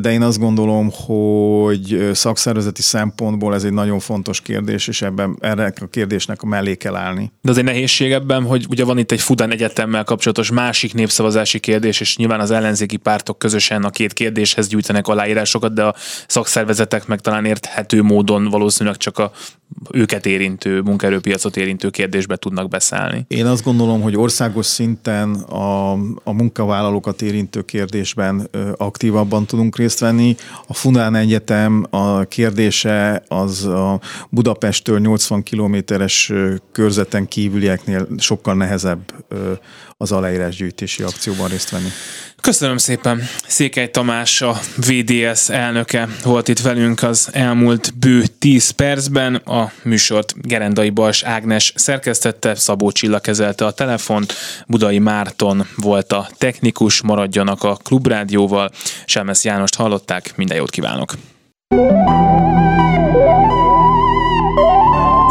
[0.00, 5.72] de én azt gondolom, hogy szakszervezeti szempontból ez egy nagyon fontos kérdés, és ebben erre
[5.80, 7.32] a kérdésnek a mellé kell állni.
[7.42, 11.58] De az egy nehézség ebben, hogy ugye van itt egy Fudan Egyetemmel kapcsolatos másik népszavazási
[11.58, 15.94] kérdés, és nyilván az ellenzéki pártok közösen a két kérdéshez gyűjtenek aláírásokat, de a
[16.26, 19.32] szakszervezetek meg talán érthető módon valószínűleg csak a
[19.92, 23.24] őket érintő, munkaerőpiacot érintő kérdésbe tudnak beszállni.
[23.28, 25.92] Én azt gondolom, hogy országos szinten a,
[26.24, 30.36] a munkavállalókat érintő kérdésben aktívabban tudunk részt venni.
[30.66, 34.00] A Funán Egyetem a kérdése az a
[34.30, 36.32] Budapesttől 80 kilométeres
[36.72, 39.14] körzeten kívülieknél sokkal nehezebb
[39.96, 41.88] az aláírásgyűjtési akcióban részt venni.
[42.42, 43.22] Köszönöm szépen.
[43.46, 49.34] Székely Tamás, a VDS elnöke volt itt velünk az elmúlt bő 10 percben.
[49.34, 54.34] A műsort Gerendai Bals Ágnes szerkesztette, Szabó Csilla kezelte a telefont,
[54.66, 58.70] Budai Márton volt a technikus, maradjanak a Klubrádióval.
[59.04, 61.12] Selmesz Jánost hallották, minden jót kívánok!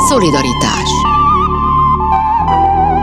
[0.09, 0.89] Szolidaritás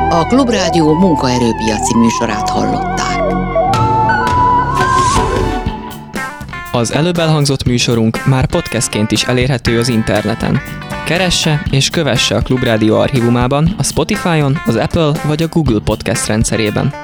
[0.09, 3.35] A Klubrádió munkaerőpiaci műsorát hallották.
[6.75, 10.61] Az előbb elhangzott műsorunk már podcastként is elérhető az interneten.
[11.07, 16.95] Keresse és kövesse a Klubrádió archívumában, a Spotify-on, az Apple vagy a Google Podcast rendszerében.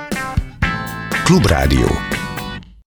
[1.24, 2.09] Klubrádió